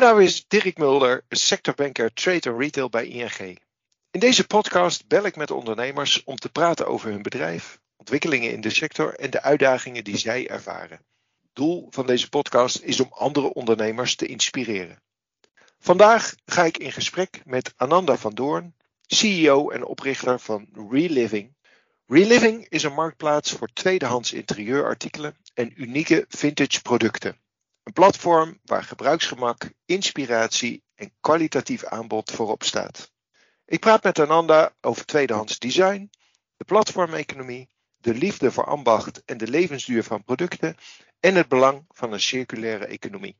Mijn 0.00 0.20
is 0.20 0.44
Dirk 0.48 0.78
Mulder, 0.78 1.24
sectorbanker 1.28 2.12
Trade 2.12 2.50
en 2.50 2.58
Retail 2.58 2.88
bij 2.88 3.06
ING. 3.06 3.58
In 4.10 4.20
deze 4.20 4.46
podcast 4.46 5.06
bel 5.06 5.24
ik 5.24 5.36
met 5.36 5.50
ondernemers 5.50 6.24
om 6.24 6.36
te 6.36 6.48
praten 6.48 6.86
over 6.86 7.10
hun 7.10 7.22
bedrijf, 7.22 7.80
ontwikkelingen 7.96 8.52
in 8.52 8.60
de 8.60 8.70
sector 8.70 9.14
en 9.14 9.30
de 9.30 9.42
uitdagingen 9.42 10.04
die 10.04 10.16
zij 10.16 10.48
ervaren. 10.48 11.04
Doel 11.52 11.86
van 11.90 12.06
deze 12.06 12.28
podcast 12.28 12.80
is 12.80 13.00
om 13.00 13.08
andere 13.10 13.52
ondernemers 13.52 14.16
te 14.16 14.26
inspireren. 14.26 15.02
Vandaag 15.78 16.34
ga 16.44 16.64
ik 16.64 16.78
in 16.78 16.92
gesprek 16.92 17.42
met 17.44 17.72
Ananda 17.76 18.16
van 18.16 18.34
Doorn, 18.34 18.74
CEO 19.06 19.70
en 19.70 19.84
oprichter 19.84 20.40
van 20.40 20.68
Reliving. 20.90 21.54
Reliving 22.06 22.66
is 22.68 22.82
een 22.82 22.94
marktplaats 22.94 23.52
voor 23.52 23.68
tweedehands 23.72 24.32
interieurartikelen 24.32 25.36
en 25.54 25.82
unieke 25.82 26.24
vintage 26.28 26.82
producten. 26.82 27.42
Een 27.84 27.92
platform 27.92 28.58
waar 28.62 28.82
gebruiksgemak, 28.82 29.70
inspiratie 29.84 30.82
en 30.94 31.12
kwalitatief 31.20 31.84
aanbod 31.84 32.30
voorop 32.30 32.62
staat. 32.62 33.12
Ik 33.64 33.80
praat 33.80 34.02
met 34.02 34.18
Ananda 34.18 34.72
over 34.80 35.06
tweedehands 35.06 35.58
design, 35.58 36.10
de 36.56 36.64
platformeconomie, 36.64 37.68
de 37.96 38.14
liefde 38.14 38.50
voor 38.50 38.64
ambacht 38.64 39.24
en 39.24 39.36
de 39.36 39.48
levensduur 39.48 40.02
van 40.02 40.24
producten 40.24 40.76
en 41.20 41.34
het 41.34 41.48
belang 41.48 41.84
van 41.88 42.12
een 42.12 42.20
circulaire 42.20 42.86
economie. 42.86 43.36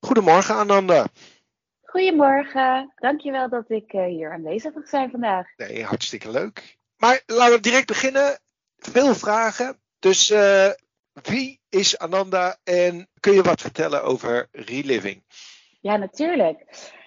Goedemorgen 0.00 0.54
Ananda. 0.54 1.06
Goedemorgen, 1.82 2.92
dankjewel 2.96 3.48
dat 3.48 3.70
ik 3.70 3.92
eh, 3.92 4.04
hier 4.04 4.32
aanwezig 4.32 4.74
mag 4.74 4.88
zijn 4.88 5.10
vandaag. 5.10 5.46
Nee, 5.56 5.84
hartstikke 5.84 6.30
leuk. 6.30 6.77
Maar 6.98 7.22
laten 7.26 7.54
we 7.54 7.60
direct 7.60 7.86
beginnen. 7.86 8.40
Veel 8.76 9.14
vragen. 9.14 9.80
Dus 9.98 10.30
uh, 10.30 10.70
wie 11.12 11.60
is 11.68 11.98
Ananda 11.98 12.56
en 12.64 13.08
kun 13.20 13.32
je 13.32 13.42
wat 13.42 13.60
vertellen 13.60 14.02
over 14.02 14.48
Reliving? 14.50 15.24
Ja, 15.80 15.96
natuurlijk. 15.96 16.64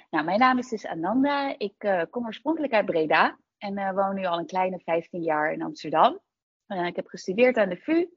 Nou, 0.10 0.26
mijn 0.26 0.40
naam 0.40 0.58
is 0.58 0.70
dus 0.70 0.86
Ananda. 0.86 1.56
Ik 1.58 1.84
uh, 1.84 2.02
kom 2.10 2.26
oorspronkelijk 2.26 2.74
uit 2.74 2.86
Breda 2.86 3.40
en 3.58 3.78
uh, 3.78 3.92
woon 3.92 4.16
nu 4.16 4.26
al 4.26 4.38
een 4.38 4.46
kleine 4.46 4.80
15 4.80 5.22
jaar 5.22 5.52
in 5.52 5.62
Amsterdam. 5.62 6.20
ik 6.68 6.96
heb 6.96 7.08
gestudeerd 7.08 7.58
aan 7.58 7.70
de 7.70 7.78
VU, 7.78 8.08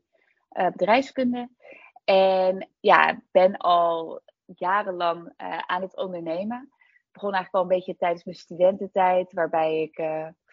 bedrijfskunde. 0.48 1.48
En 2.04 2.68
ja, 2.80 3.22
ben 3.30 3.56
al 3.56 4.22
jarenlang 4.56 5.32
aan 5.66 5.82
het 5.82 5.96
ondernemen. 5.96 6.72
Ik 7.06 7.12
begon 7.12 7.32
eigenlijk 7.32 7.54
al 7.64 7.70
een 7.70 7.76
beetje 7.76 7.96
tijdens 7.96 8.24
mijn 8.24 8.36
studententijd, 8.36 9.32
waarbij 9.32 9.82
ik 9.82 9.98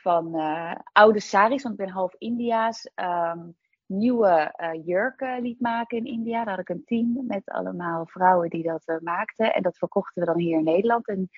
van 0.02 0.35
uh, 0.35 0.75
oude 0.91 1.19
saris, 1.19 1.63
want 1.63 1.80
ik 1.80 1.85
ben 1.85 1.94
half 1.94 2.16
India's, 2.17 2.91
um, 2.95 3.55
nieuwe 3.85 4.53
uh, 4.58 4.85
jurken 4.85 5.41
liet 5.41 5.59
maken 5.59 5.97
in 5.97 6.05
India. 6.05 6.43
Daar 6.43 6.55
had 6.55 6.69
ik 6.69 6.69
een 6.69 6.85
team 6.85 7.25
met 7.27 7.41
allemaal 7.45 8.05
vrouwen 8.05 8.49
die 8.49 8.63
dat 8.63 8.83
uh, 8.85 8.99
maakten. 8.99 9.53
En 9.53 9.61
dat 9.61 9.77
verkochten 9.77 10.21
we 10.21 10.27
dan 10.27 10.39
hier 10.39 10.58
in 10.58 10.63
Nederland. 10.63 11.08
En 11.08 11.30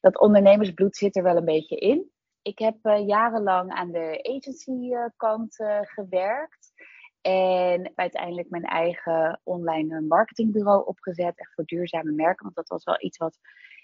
dat 0.00 0.20
ondernemersbloed 0.20 0.96
zit 0.96 1.16
er 1.16 1.22
wel 1.22 1.36
een 1.36 1.44
beetje 1.44 1.76
in. 1.76 2.10
Ik 2.42 2.58
heb 2.58 2.76
jarenlang 3.06 3.70
aan 3.70 3.90
de 3.90 4.34
agency 4.36 4.90
kant 5.16 5.56
gewerkt. 5.82 6.72
En 7.20 7.92
uiteindelijk 7.94 8.50
mijn 8.50 8.64
eigen 8.64 9.40
online 9.44 10.00
marketingbureau 10.00 10.86
opgezet. 10.86 11.38
Echt 11.38 11.54
voor 11.54 11.64
duurzame 11.64 12.12
merken. 12.12 12.44
Want 12.44 12.54
dat 12.54 12.68
was 12.68 12.84
wel 12.84 12.96
iets 12.98 13.18
wat 13.18 13.38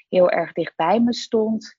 heel 0.09 0.31
erg 0.31 0.53
dichtbij 0.53 1.01
me 1.01 1.15
stond. 1.15 1.77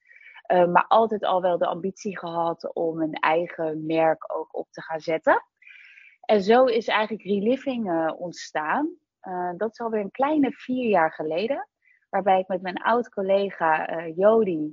Uh, 0.54 0.66
maar 0.66 0.86
altijd 0.88 1.24
al 1.24 1.42
wel 1.42 1.58
de 1.58 1.66
ambitie 1.66 2.18
gehad 2.18 2.74
om 2.74 3.02
een 3.02 3.14
eigen 3.14 3.86
merk 3.86 4.34
ook 4.38 4.58
op 4.58 4.68
te 4.72 4.82
gaan 4.82 5.00
zetten. 5.00 5.44
En 6.20 6.42
zo 6.42 6.66
is 6.66 6.88
eigenlijk 6.88 7.28
Reliving 7.28 7.92
uh, 7.92 8.12
ontstaan. 8.18 8.90
Uh, 9.22 9.52
dat 9.58 9.72
is 9.72 9.80
alweer 9.80 10.02
een 10.02 10.12
kleine 10.12 10.52
vier 10.52 10.90
jaar 10.90 11.14
geleden. 11.14 11.68
Waarbij 12.10 12.40
ik 12.40 12.48
met 12.48 12.62
mijn 12.62 12.78
oud-collega 12.78 14.06
Jody. 14.08 14.72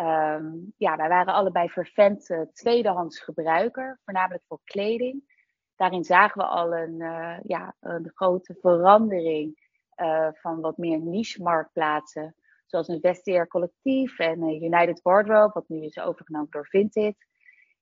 Um, 0.00 0.72
ja, 0.76 0.96
wij 0.96 1.08
waren 1.08 1.34
allebei 1.34 1.68
vervent 1.68 2.46
tweedehands 2.52 3.20
gebruiker. 3.20 4.00
Voornamelijk 4.04 4.44
voor 4.46 4.60
kleding. 4.64 5.36
Daarin 5.76 6.04
zagen 6.04 6.40
we 6.40 6.46
al 6.46 6.76
een, 6.76 6.96
ja, 7.42 7.74
een 7.80 8.10
grote 8.14 8.56
verandering 8.60 9.66
van 10.32 10.60
wat 10.60 10.76
meer 10.76 10.98
niche 10.98 11.42
marktplaatsen 11.42 12.34
zoals 12.68 12.88
een 12.88 13.00
Vestiaire 13.00 13.48
Collectief 13.48 14.18
en 14.18 14.62
United 14.64 15.02
Wardrobe, 15.02 15.52
wat 15.52 15.68
nu 15.68 15.84
is 15.84 15.98
overgenomen 15.98 16.50
door 16.50 16.66
Vinted. 16.66 17.26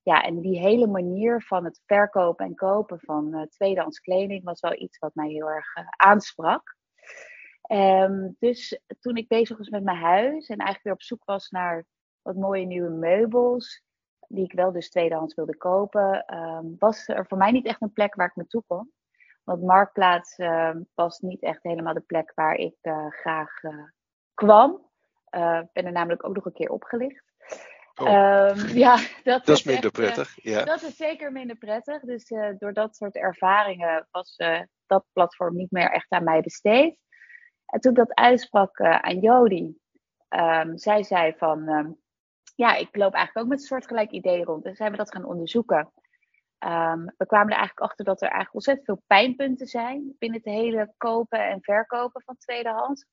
Ja, 0.02 0.22
en 0.22 0.41
die 0.41 0.58
hele 0.58 0.86
manier 0.86 1.42
van 1.42 1.64
het 1.64 1.80
verkopen 1.86 2.47
en 2.47 2.54
kopen 2.54 3.00
van 3.00 3.34
uh, 3.34 3.42
tweedehands 3.42 4.00
kleding 4.00 4.44
was 4.44 4.60
wel 4.60 4.80
iets 4.80 4.98
wat 4.98 5.14
mij 5.14 5.28
heel 5.28 5.50
erg 5.50 5.76
uh, 5.76 5.84
aansprak. 5.88 6.76
Um, 7.72 8.36
dus 8.38 8.80
toen 9.00 9.16
ik 9.16 9.28
bezig 9.28 9.58
was 9.58 9.69
met 9.69 9.82
mijn 9.82 9.96
huis 9.96 10.48
en 10.48 10.56
eigenlijk 10.56 10.82
weer 10.82 10.92
op 10.92 11.02
zoek 11.02 11.25
was 11.25 11.50
naar 11.50 11.84
wat 12.22 12.36
mooie 12.36 12.66
nieuwe 12.66 12.91
meubels, 12.91 13.82
die 14.28 14.44
ik 14.44 14.52
wel 14.52 14.72
dus 14.72 14.91
tweedehands 14.91 15.34
wilde 15.34 15.56
kopen, 15.56 16.34
um, 16.34 16.76
was 16.78 17.08
er 17.08 17.26
voor 17.26 17.38
mij 17.38 17.50
niet 17.50 17.66
echt 17.66 17.82
een 17.82 17.92
plek 17.92 18.14
waar 18.14 18.26
ik 18.26 18.36
naartoe 18.36 18.62
kon. 18.66 18.92
Want 19.44 19.62
Marktplaats 19.62 20.38
uh, 20.38 20.76
was 20.94 21.19
niet 21.19 21.42
echt 21.42 21.62
helemaal 21.62 21.94
de 21.94 22.00
plek 22.00 22.32
waar 22.34 22.54
ik 22.54 22.76
uh, 22.82 23.06
graag 23.10 23.62
kwam. 24.36 24.84
Uh, 25.30 25.60
ben 25.72 25.84
er 25.84 25.92
namelijk 25.92 26.26
ook 26.26 26.34
nog 26.34 26.44
een 26.44 26.52
keer 26.52 26.70
opgelicht. 26.70 27.24
Oh. 27.94 28.08
Um, 28.08 28.66
ja, 28.66 28.97
dat, 29.24 29.47
dat 29.47 29.56
is, 29.56 29.64
minder 29.64 29.84
echt, 29.84 29.92
prettig. 29.92 30.38
Ja. 30.42 30.64
Dat 30.64 30.82
is 30.82 30.97
zeker 30.97 31.32
minder 31.32 31.56
prettig. 31.56 32.02
Dus 32.02 32.30
uh, 32.30 32.48
door 32.58 32.72
dat 32.72 32.96
soort 32.96 33.14
ervaringen 33.14 34.08
was 34.10 34.38
uh, 34.38 34.60
dat 34.86 35.04
platform 35.12 35.56
niet 35.56 35.70
meer 35.70 35.91
echt 35.91 36.10
aan 36.10 36.25
mij 36.25 36.41
besteed. 36.41 36.98
En 37.66 37.80
toen 37.80 37.91
ik 37.91 37.96
dat 37.96 38.14
uitsprak 38.14 38.80
aan 38.80 39.19
Jody, 39.19 39.75
um, 40.28 40.78
zij 40.78 41.02
zei 41.02 41.34
van, 41.36 41.69
um, 41.69 41.96
ja, 42.54 42.75
ik 42.75 42.96
loop 42.96 43.14
eigenlijk 43.14 43.46
ook 43.46 43.52
met 43.52 43.60
een 43.60 43.66
soortgelijk 43.66 44.10
idee 44.10 44.44
rond. 44.44 44.64
Dus 44.64 44.76
zijn 44.76 44.91
we 44.91 44.96
dat 44.96 45.12
gaan 45.12 45.25
onderzoeken. 45.25 45.92
we 47.16 47.26
kwamen 47.26 47.52
er 47.52 47.58
eigenlijk 47.58 47.80
achter 47.80 48.04
dat 48.04 48.22
er 48.22 48.28
eigenlijk 48.28 48.54
ontzettend 48.54 48.86
veel 48.86 49.02
pijnpunten 49.06 49.66
zijn 49.66 50.14
binnen 50.19 50.41
het 50.44 50.54
hele 50.54 50.94
kopen 50.96 51.48
en 51.48 51.62
verkopen 51.62 52.22
van 52.22 52.36
tweedehands. 52.36 53.06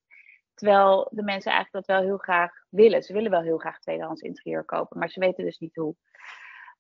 Terwijl 0.53 1.07
de 1.11 1.23
mensen 1.23 1.51
eigenlijk 1.51 1.85
dat 1.85 1.97
wel 1.97 2.05
heel 2.05 2.17
graag 2.17 2.51
willen. 2.69 3.03
Ze 3.03 3.13
willen 3.13 3.31
wel 3.31 3.41
heel 3.41 3.57
graag 3.57 3.79
tweedehands 3.79 4.21
interieur 4.21 4.63
kopen, 4.63 4.99
maar 4.99 5.09
ze 5.09 5.19
weten 5.19 5.43
dus 5.43 5.57
niet 5.57 5.75
hoe. 5.75 5.95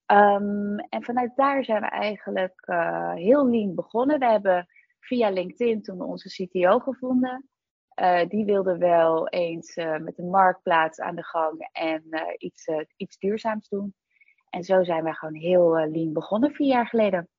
Um, 0.07 0.79
en 0.79 1.03
vanuit 1.03 1.35
daar 1.35 1.63
zijn 1.63 1.81
we 1.81 1.87
eigenlijk 1.87 2.63
uh, 2.65 3.13
heel 3.13 3.49
lean 3.49 3.75
begonnen. 3.75 4.19
We 4.19 4.25
hebben 4.25 4.67
via 4.99 5.29
LinkedIn 5.29 5.81
toen 5.81 6.01
onze 6.01 6.29
CTO 6.29 6.79
gevonden. 6.79 7.49
Uh, 8.01 8.27
die 8.27 8.45
wilde 8.45 8.77
wel 8.77 9.27
eens 9.27 9.75
uh, 9.75 9.97
met 9.97 10.17
een 10.17 10.29
marktplaats 10.29 10.99
aan 10.99 11.15
de 11.15 11.23
gang 11.23 11.69
en 11.71 12.03
iets, 12.37 12.67
iets 12.95 13.17
duurzaams 13.17 13.69
doen. 13.69 13.95
En 14.49 14.63
zo 14.63 14.83
zijn 14.83 15.03
we 15.03 15.13
gewoon 15.13 15.35
heel 15.35 15.87
lean 15.91 16.13
begonnen 16.13 16.51
vier 16.51 16.67
jaar 16.67 16.87
geleden. 16.87 17.29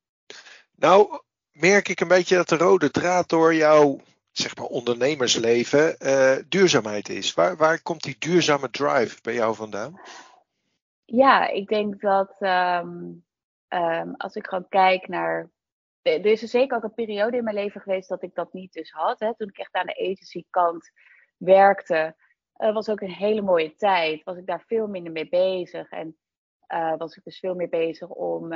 Nou, 0.77 1.21
merk 1.53 1.89
ik 1.89 2.00
een 2.00 2.09
beetje 2.09 2.37
dat 2.37 2.49
de 2.49 2.56
rode 2.56 2.91
draad 2.91 3.28
door 3.28 3.55
jouw 3.55 4.00
zeg 4.39 4.56
maar 4.56 4.67
ondernemersleven 4.67 5.97
uh, 5.99 6.37
duurzaamheid 6.49 7.09
is. 7.09 7.34
Waar, 7.34 7.56
waar 7.56 7.83
komt 7.83 8.03
die 8.03 8.17
duurzame 8.19 8.71
drive 8.71 9.19
bij 9.22 9.34
jou 9.34 9.55
vandaan? 9.55 10.00
Ja, 11.05 11.49
ik 11.49 11.69
denk 11.69 12.00
dat 12.00 12.37
um, 12.41 13.25
um, 13.69 14.15
als 14.17 14.34
ik 14.34 14.47
gewoon 14.47 14.69
kijk 14.69 15.09
naar. 15.09 15.50
Er 16.03 16.27
is 16.27 16.43
er 16.43 16.49
zeker 16.49 16.77
ook 16.77 16.83
een 16.83 16.94
periode 16.94 17.37
in 17.37 17.44
mijn 17.44 17.56
leven 17.56 17.81
geweest 17.81 18.09
dat 18.09 18.23
ik 18.23 18.34
dat 18.34 18.53
niet 18.53 18.73
dus 18.73 18.91
had. 18.91 19.21
Hè. 19.21 19.37
Toen 19.37 19.49
ik 19.49 19.59
echt 19.59 19.75
aan 19.75 19.87
de 19.87 20.11
agency 20.11 20.44
kant 20.50 20.91
werkte, 21.37 22.17
uh, 22.56 22.73
was 22.73 22.89
ook 22.89 23.00
een 23.00 23.11
hele 23.11 23.43
mooie 23.43 23.75
tijd. 23.75 24.25
Was 24.25 24.37
ik 24.37 24.47
daar 24.47 24.64
veel 24.67 24.87
minder 24.87 25.12
mee 25.12 25.29
bezig. 25.29 25.91
En 25.91 26.17
uh, 26.69 26.97
was 26.97 27.17
ik 27.17 27.25
dus 27.25 27.38
veel 27.38 27.55
meer 27.55 27.69
bezig 27.69 28.08
om, 28.08 28.53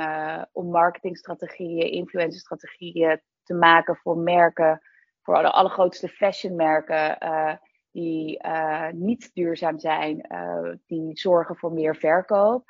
om 0.51 0.69
marketingstrategieën, 0.69 1.91
influencerstrategieën 1.91 3.21
te 3.43 3.53
maken 3.53 3.95
voor 3.95 4.17
merken 4.17 4.81
voor 5.29 5.41
de 5.41 5.51
allergrootste 5.51 6.07
fashionmerken 6.07 7.17
uh, 7.23 7.53
die 7.91 8.45
uh, 8.45 8.89
niet 8.91 9.31
duurzaam 9.33 9.79
zijn, 9.79 10.25
uh, 10.31 10.73
die 10.85 11.17
zorgen 11.17 11.55
voor 11.55 11.73
meer 11.73 11.95
verkoop. 11.95 12.63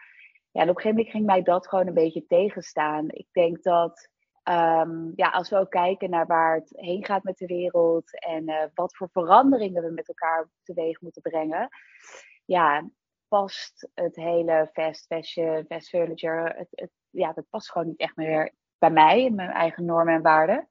Ja, 0.51 0.61
en 0.61 0.69
op 0.69 0.75
een 0.75 0.81
gegeven 0.81 0.89
moment 0.89 1.09
ging 1.09 1.25
mij 1.25 1.41
dat 1.41 1.67
gewoon 1.67 1.88
een 1.88 1.94
beetje 1.94 2.25
tegenstaan. 2.25 3.06
Ik 3.09 3.27
denk 3.31 3.63
dat 3.63 4.09
um, 4.44 5.13
ja, 5.15 5.29
als 5.29 5.50
we 5.50 5.57
ook 5.57 5.69
kijken 5.69 6.09
naar 6.09 6.25
waar 6.25 6.56
het 6.56 6.69
heen 6.75 7.06
gaat 7.06 7.23
met 7.23 7.38
de 7.38 7.45
wereld 7.45 8.19
en 8.19 8.71
wat 8.73 8.95
voor 8.95 9.09
veranderingen 9.11 9.83
we 9.83 9.91
met 9.91 10.07
elkaar 10.07 10.50
teweeg 10.63 11.01
moeten 11.01 11.21
brengen, 11.21 11.69
ja, 12.45 12.89
past 13.27 13.89
het 13.94 14.15
hele 14.15 14.69
fast 14.73 15.06
fashion, 15.06 15.65
fast 15.67 15.89
furniture, 15.89 16.53
het, 16.57 16.67
het, 16.71 16.91
ja, 17.09 17.33
dat 17.33 17.50
past 17.50 17.71
gewoon 17.71 17.88
niet 17.88 18.00
echt 18.00 18.15
meer 18.15 18.53
bij 18.77 18.91
mij, 18.91 19.29
mijn 19.29 19.50
eigen 19.50 19.85
normen 19.85 20.13
en 20.13 20.21
waarden 20.21 20.69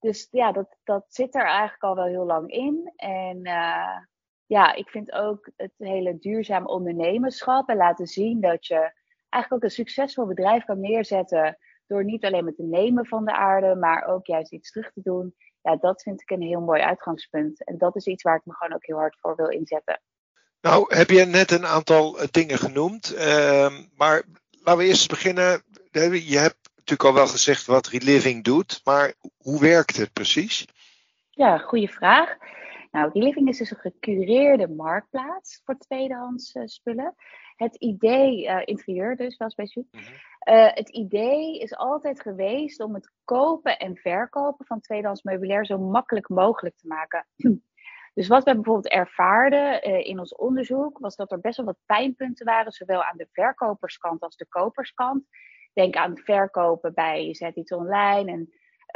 dus 0.00 0.28
ja, 0.30 0.52
dat, 0.52 0.76
dat 0.84 1.04
zit 1.08 1.34
er 1.34 1.44
eigenlijk 1.44 1.82
al 1.82 1.94
wel 1.94 2.06
heel 2.06 2.26
lang 2.26 2.50
in. 2.50 2.92
En 2.96 3.36
uh, 3.46 3.98
ja, 4.46 4.74
ik 4.74 4.88
vind 4.88 5.12
ook 5.12 5.50
het 5.56 5.72
hele 5.76 6.18
duurzaam 6.18 6.66
ondernemerschap 6.66 7.68
en 7.68 7.76
laten 7.76 8.06
zien 8.06 8.40
dat 8.40 8.66
je 8.66 8.92
eigenlijk 9.28 9.52
ook 9.52 9.70
een 9.70 9.76
succesvol 9.76 10.26
bedrijf 10.26 10.64
kan 10.64 10.80
neerzetten 10.80 11.58
door 11.86 12.04
niet 12.04 12.24
alleen 12.24 12.44
met 12.44 12.56
te 12.56 12.62
nemen 12.62 13.06
van 13.06 13.24
de 13.24 13.32
aarde, 13.32 13.74
maar 13.74 14.04
ook 14.04 14.26
juist 14.26 14.52
iets 14.52 14.70
terug 14.70 14.92
te 14.92 15.00
doen. 15.02 15.34
Ja, 15.62 15.76
dat 15.76 16.02
vind 16.02 16.20
ik 16.20 16.30
een 16.30 16.42
heel 16.42 16.60
mooi 16.60 16.82
uitgangspunt. 16.82 17.64
En 17.64 17.78
dat 17.78 17.96
is 17.96 18.06
iets 18.06 18.22
waar 18.22 18.36
ik 18.36 18.44
me 18.44 18.54
gewoon 18.54 18.74
ook 18.74 18.86
heel 18.86 18.96
hard 18.96 19.18
voor 19.20 19.36
wil 19.36 19.48
inzetten. 19.48 20.00
Nou, 20.60 20.96
heb 20.96 21.10
je 21.10 21.24
net 21.24 21.50
een 21.50 21.66
aantal 21.66 22.18
eh, 22.18 22.28
dingen 22.30 22.58
genoemd. 22.58 23.14
Uh, 23.14 23.78
maar 23.96 24.24
laten 24.50 24.80
we 24.80 24.88
eerst 24.88 25.08
beginnen. 25.08 25.62
Je 25.92 26.38
hebt 26.38 26.67
natuurlijk 26.88 27.16
al 27.16 27.24
wel 27.24 27.32
gezegd 27.32 27.66
wat 27.66 27.86
Reliving 27.86 28.44
doet, 28.44 28.80
maar 28.84 29.14
hoe 29.38 29.60
werkt 29.60 29.96
het 29.96 30.12
precies? 30.12 30.66
Ja, 31.30 31.58
goede 31.58 31.88
vraag. 31.88 32.36
Nou, 32.90 33.10
Reliving 33.12 33.48
is 33.48 33.58
dus 33.58 33.70
een 33.70 33.76
gecureerde 33.76 34.68
marktplaats 34.68 35.60
voor 35.64 35.78
tweedehands 35.78 36.54
uh, 36.54 36.62
spullen. 36.66 37.14
Het 37.56 37.76
idee, 37.76 38.44
uh, 38.44 38.60
interieur 38.64 39.16
dus 39.16 39.36
wel 39.36 39.50
specifiek. 39.50 39.86
Mm 39.90 40.00
uh, 40.48 40.66
het 40.74 40.88
idee 40.88 41.58
is 41.58 41.76
altijd 41.76 42.20
geweest 42.20 42.80
om 42.80 42.94
het 42.94 43.12
kopen 43.24 43.78
en 43.78 43.96
verkopen 43.96 44.66
van 44.66 44.80
tweedehands 44.80 45.22
meubilair 45.22 45.66
zo 45.66 45.78
makkelijk 45.78 46.28
mogelijk 46.28 46.76
te 46.76 46.86
maken. 46.86 47.26
Dus 48.14 48.28
wat 48.28 48.44
we 48.44 48.54
bijvoorbeeld 48.54 48.92
ervaarden 48.92 49.82
in 50.04 50.18
ons 50.18 50.34
onderzoek, 50.34 50.98
was 50.98 51.16
dat 51.16 51.32
er 51.32 51.40
best 51.40 51.56
wel 51.56 51.66
wat 51.66 51.78
pijnpunten 51.86 52.46
waren, 52.46 52.72
zowel 52.72 53.04
aan 53.04 53.16
de 53.16 53.28
verkoperskant 53.32 54.20
als 54.20 54.36
de 54.36 54.46
koperskant. 54.48 55.24
Denk 55.78 55.96
aan 55.96 56.16
verkopen 56.16 56.94
bij 56.94 57.34
zet 57.34 57.56
iets 57.56 57.72
online 57.72 58.30
en 58.32 58.52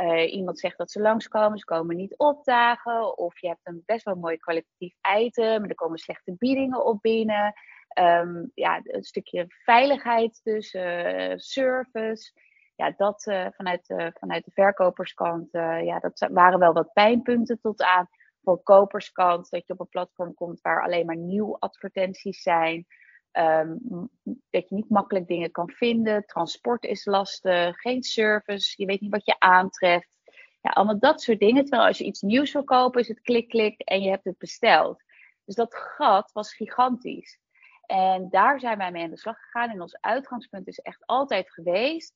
uh, 0.07 0.33
iemand 0.33 0.59
zegt 0.59 0.79
dat 0.79 0.91
ze 0.91 1.01
langskomen, 1.01 1.59
ze 1.59 1.65
komen 1.65 1.97
niet 1.97 2.17
opdagen. 2.17 3.19
Of 3.19 3.41
je 3.41 3.49
hebt 3.49 3.61
een 3.63 3.83
best 3.87 4.05
wel 4.05 4.15
mooi 4.15 4.37
kwalitatief 4.37 4.95
item, 5.17 5.65
er 5.65 5.75
komen 5.75 5.99
slechte 5.99 6.35
biedingen 6.39 6.85
op 6.85 7.01
binnen. 7.01 7.53
Um, 7.99 8.51
ja, 8.55 8.81
een 8.83 9.03
stukje 9.03 9.45
veiligheid 9.49 10.41
dus, 10.43 10.75
uh, 10.75 11.33
service. 11.37 12.33
Ja, 12.77 12.95
dat 12.97 13.27
uh, 13.27 13.47
vanuit, 13.51 13.87
de, 13.87 14.13
vanuit 14.19 14.45
de 14.45 14.51
verkoperskant, 14.51 15.49
ja, 15.83 15.99
dat 15.99 16.29
waren 16.33 16.59
wel 16.59 16.73
wat 16.73 16.93
pijnpunten 16.93 17.61
tot 17.61 17.83
aan 17.83 18.09
voor 18.43 18.63
koperskant. 18.63 19.51
Dat 19.51 19.67
je 19.67 19.73
op 19.73 19.81
een 19.81 19.89
platform 19.89 20.35
komt 20.35 20.61
waar 20.61 20.83
alleen 20.83 21.07
maar 21.07 21.17
nieuw 21.17 21.59
advertenties 21.59 22.43
zijn. 22.43 22.87
Um, 23.39 24.09
dat 24.51 24.69
je 24.69 24.75
niet 24.75 24.91
makkelijk 24.91 25.27
dingen 25.27 25.51
kan 25.51 25.71
vinden. 25.71 26.27
Transport 26.27 26.85
is 26.85 27.05
lastig. 27.05 27.81
Geen 27.81 28.03
service. 28.03 28.75
Je 28.77 28.87
weet 28.87 29.01
niet 29.01 29.11
wat 29.11 29.27
je 29.27 29.39
aantreft. 29.39 30.09
Ja, 30.61 30.71
allemaal 30.71 30.99
dat 30.99 31.23
soort 31.23 31.39
dingen. 31.39 31.63
Terwijl 31.65 31.87
als 31.87 31.99
je 31.99 32.05
iets 32.05 32.21
nieuws 32.21 32.53
wil 32.53 32.65
kopen, 32.65 33.01
is 33.01 33.09
het 33.09 33.21
klik, 33.21 33.49
klik 33.49 33.81
en 33.81 34.03
je 34.03 34.11
hebt 34.11 34.25
het 34.25 34.39
besteld. 34.39 35.03
Dus 35.45 35.55
dat 35.55 35.75
gat 35.75 36.33
was 36.33 36.55
gigantisch. 36.55 37.41
En 37.87 38.29
daar 38.31 38.61
zijn 38.61 38.79
wij 38.79 38.93
mee 38.93 39.05
aan 39.05 39.11
de 39.11 39.19
slag 39.19 39.39
gegaan. 39.39 39.71
En 39.71 39.81
ons 39.81 40.01
uitgangspunt 40.01 40.69
is 40.69 40.79
echt 40.79 41.07
altijd 41.07 41.51
geweest: 41.51 42.15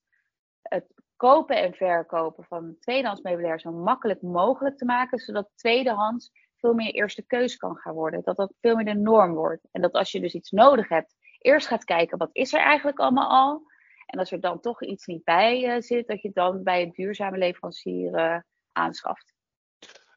het 0.62 0.86
kopen 1.16 1.56
en 1.56 1.74
verkopen 1.74 2.44
van 2.44 2.76
tweedehands 2.80 3.22
meubilair 3.22 3.60
zo 3.60 3.72
makkelijk 3.72 4.22
mogelijk 4.22 4.78
te 4.78 4.84
maken, 4.84 5.18
zodat 5.18 5.50
tweedehands 5.54 6.30
veel 6.66 6.74
meer 6.74 6.92
eerste 6.92 7.22
keus 7.22 7.56
kan 7.56 7.76
gaan 7.76 7.94
worden. 7.94 8.22
Dat 8.24 8.36
dat 8.36 8.52
veel 8.60 8.76
meer 8.76 8.84
de 8.84 8.94
norm 8.94 9.34
wordt. 9.34 9.68
En 9.72 9.80
dat 9.80 9.92
als 9.92 10.12
je 10.12 10.20
dus 10.20 10.34
iets 10.34 10.50
nodig 10.50 10.88
hebt, 10.88 11.14
eerst 11.38 11.66
gaat 11.66 11.84
kijken 11.84 12.18
wat 12.18 12.30
is 12.32 12.52
er 12.52 12.60
eigenlijk 12.60 12.98
allemaal 12.98 13.28
al. 13.28 13.62
En 14.06 14.18
als 14.18 14.32
er 14.32 14.40
dan 14.40 14.60
toch 14.60 14.82
iets 14.82 15.06
niet 15.06 15.24
bij 15.24 15.76
uh, 15.76 15.82
zit, 15.82 16.06
dat 16.06 16.22
je 16.22 16.30
dan 16.34 16.62
bij 16.62 16.82
een 16.82 16.92
duurzame 16.92 17.38
leverancier 17.38 18.14
uh, 18.14 18.38
aanschaft. 18.72 19.34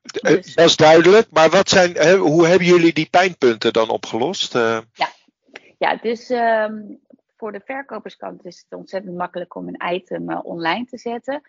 Dus. 0.02 0.56
Dat 0.56 0.66
is 0.66 0.76
duidelijk, 0.76 1.28
maar 1.32 1.50
wat 1.50 1.70
zijn, 1.70 2.18
hoe 2.18 2.48
hebben 2.48 2.68
jullie 2.68 2.94
die 2.94 3.10
pijnpunten 3.10 3.74
dan 3.74 3.90
opgelost? 3.90 4.54
Ja. 4.54 4.84
ja, 5.78 5.96
dus 5.96 6.30
um, 6.30 7.00
voor 7.38 7.52
de 7.52 7.62
verkoperskant 7.66 8.46
is 8.46 8.66
het 8.70 8.80
ontzettend 8.80 9.16
makkelijk 9.16 9.56
om 9.56 9.68
een 9.68 9.94
item 9.94 10.30
uh, 10.30 10.40
online 10.44 10.86
te 10.86 10.98
zetten. 10.98 11.42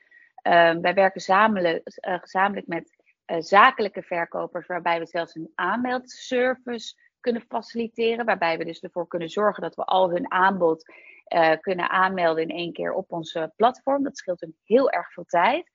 Uh, 0.42 0.74
wij 0.74 0.94
werken 0.94 1.20
zamelijk, 1.20 1.98
uh, 2.08 2.18
gezamenlijk 2.18 2.66
met 2.66 2.90
eh, 2.90 2.99
zakelijke 3.38 4.02
verkopers, 4.02 4.66
waarbij 4.66 4.98
we 4.98 5.06
zelfs 5.06 5.34
een 5.34 5.52
aanmeldservice 5.54 6.94
kunnen 7.20 7.42
faciliteren. 7.48 8.24
Waarbij 8.24 8.58
we 8.58 8.64
dus 8.64 8.80
ervoor 8.80 9.06
kunnen 9.06 9.28
zorgen 9.28 9.62
dat 9.62 9.74
we 9.74 9.84
al 9.84 10.10
hun 10.10 10.32
aanbod 10.32 10.92
kunnen 11.60 11.90
aanmelden 11.90 12.42
in 12.42 12.56
één 12.56 12.72
keer 12.72 12.92
op 12.92 13.12
onze 13.12 13.52
platform. 13.56 14.02
Dat 14.02 14.16
scheelt 14.16 14.42
een 14.42 14.56
heel 14.64 14.90
erg 14.90 15.12
veel 15.12 15.24
tijd. 15.24 15.70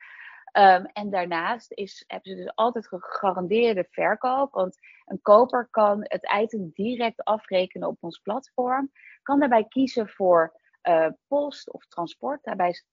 Um, 0.57 0.85
en 0.85 1.09
daarnaast 1.09 1.71
is, 1.71 2.03
hebben 2.07 2.31
ze 2.31 2.37
dus 2.37 2.55
altijd 2.55 2.87
gegarandeerde 2.87 3.87
verkoop. 3.89 4.53
Want 4.53 4.77
een 5.05 5.21
koper 5.21 5.67
kan 5.71 5.99
het 6.01 6.31
item 6.41 6.71
direct 6.73 7.23
afrekenen 7.23 7.87
op 7.87 7.97
ons 7.99 8.17
platform. 8.17 8.91
Kan 9.21 9.39
daarbij 9.39 9.65
kiezen 9.67 10.09
voor 10.09 10.59
uh, 10.83 11.07
post 11.27 11.71
of 11.71 11.85
transport. 11.85 12.43
Daarbij 12.43 12.69
is 12.69 12.85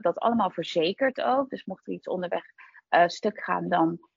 dat 0.00 0.18
allemaal 0.18 0.50
verzekerd 0.50 1.20
ook. 1.20 1.50
Dus 1.50 1.64
mocht 1.64 1.86
er 1.86 1.92
iets 1.92 2.08
onderweg 2.08 2.44
uh, 2.94 3.06
stuk 3.06 3.42
gaan, 3.42 3.68
dan 3.68 4.10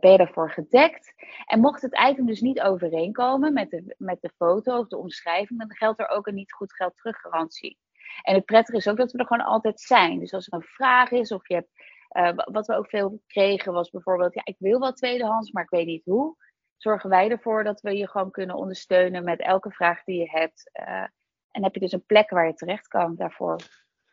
ben 0.00 0.12
je 0.12 0.28
gedekt. 0.32 1.14
En 1.46 1.60
mocht 1.60 1.82
het 1.82 2.00
item 2.10 2.26
dus 2.26 2.40
niet 2.40 2.60
overeenkomen 2.60 3.52
met 3.52 3.70
de, 3.70 3.94
met 3.98 4.20
de 4.20 4.30
foto 4.36 4.78
of 4.78 4.88
de 4.88 4.96
omschrijving, 4.96 5.58
dan 5.58 5.76
geldt 5.76 6.00
er 6.00 6.08
ook 6.08 6.26
een 6.26 6.34
niet 6.34 6.52
goed 6.52 6.74
geld 6.74 6.96
teruggarantie. 6.96 7.78
En 8.22 8.34
het 8.34 8.44
prettige 8.44 8.76
is 8.76 8.88
ook 8.88 8.96
dat 8.96 9.12
we 9.12 9.18
er 9.18 9.26
gewoon 9.26 9.46
altijd 9.46 9.80
zijn. 9.80 10.18
Dus 10.18 10.32
als 10.32 10.46
er 10.46 10.52
een 10.52 10.62
vraag 10.62 11.10
is 11.10 11.32
of 11.32 11.48
je 11.48 11.54
hebt 11.54 11.70
uh, 12.12 12.44
wat 12.52 12.66
we 12.66 12.74
ook 12.74 12.88
veel 12.88 13.22
kregen 13.26 13.72
was 13.72 13.90
bijvoorbeeld, 13.90 14.34
ja, 14.34 14.40
ik 14.44 14.56
wil 14.58 14.80
wel 14.80 14.92
tweedehands, 14.92 15.50
maar 15.50 15.62
ik 15.62 15.70
weet 15.70 15.86
niet 15.86 16.04
hoe. 16.04 16.36
Zorgen 16.76 17.10
wij 17.10 17.30
ervoor 17.30 17.64
dat 17.64 17.80
we 17.80 17.96
je 17.96 18.08
gewoon 18.08 18.30
kunnen 18.30 18.56
ondersteunen 18.56 19.24
met 19.24 19.40
elke 19.40 19.70
vraag 19.70 20.04
die 20.04 20.18
je 20.18 20.30
hebt. 20.30 20.70
Uh, 20.80 21.04
en 21.50 21.62
heb 21.62 21.74
je 21.74 21.80
dus 21.80 21.92
een 21.92 22.06
plek 22.06 22.30
waar 22.30 22.46
je 22.46 22.54
terecht 22.54 22.88
kan 22.88 23.14
daarvoor. 23.16 23.56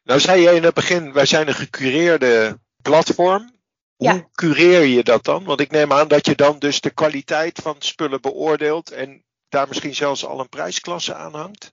Nou 0.03 0.19
zei 0.19 0.41
je 0.41 0.49
in 0.49 0.63
het 0.63 0.73
begin, 0.73 1.13
wij 1.13 1.25
zijn 1.25 1.47
een 1.47 1.53
gecureerde 1.53 2.59
platform. 2.81 3.54
Hoe 3.95 4.07
ja. 4.07 4.27
cureer 4.31 4.83
je 4.85 5.03
dat 5.03 5.23
dan? 5.23 5.43
Want 5.43 5.59
ik 5.59 5.71
neem 5.71 5.91
aan 5.91 6.07
dat 6.07 6.25
je 6.25 6.35
dan 6.35 6.59
dus 6.59 6.81
de 6.81 6.93
kwaliteit 6.93 7.59
van 7.59 7.75
spullen 7.79 8.21
beoordeelt 8.21 8.91
en 8.91 9.23
daar 9.49 9.67
misschien 9.67 9.95
zelfs 9.95 10.25
al 10.25 10.39
een 10.39 10.49
prijsklasse 10.49 11.13
aan 11.13 11.33
hangt. 11.33 11.71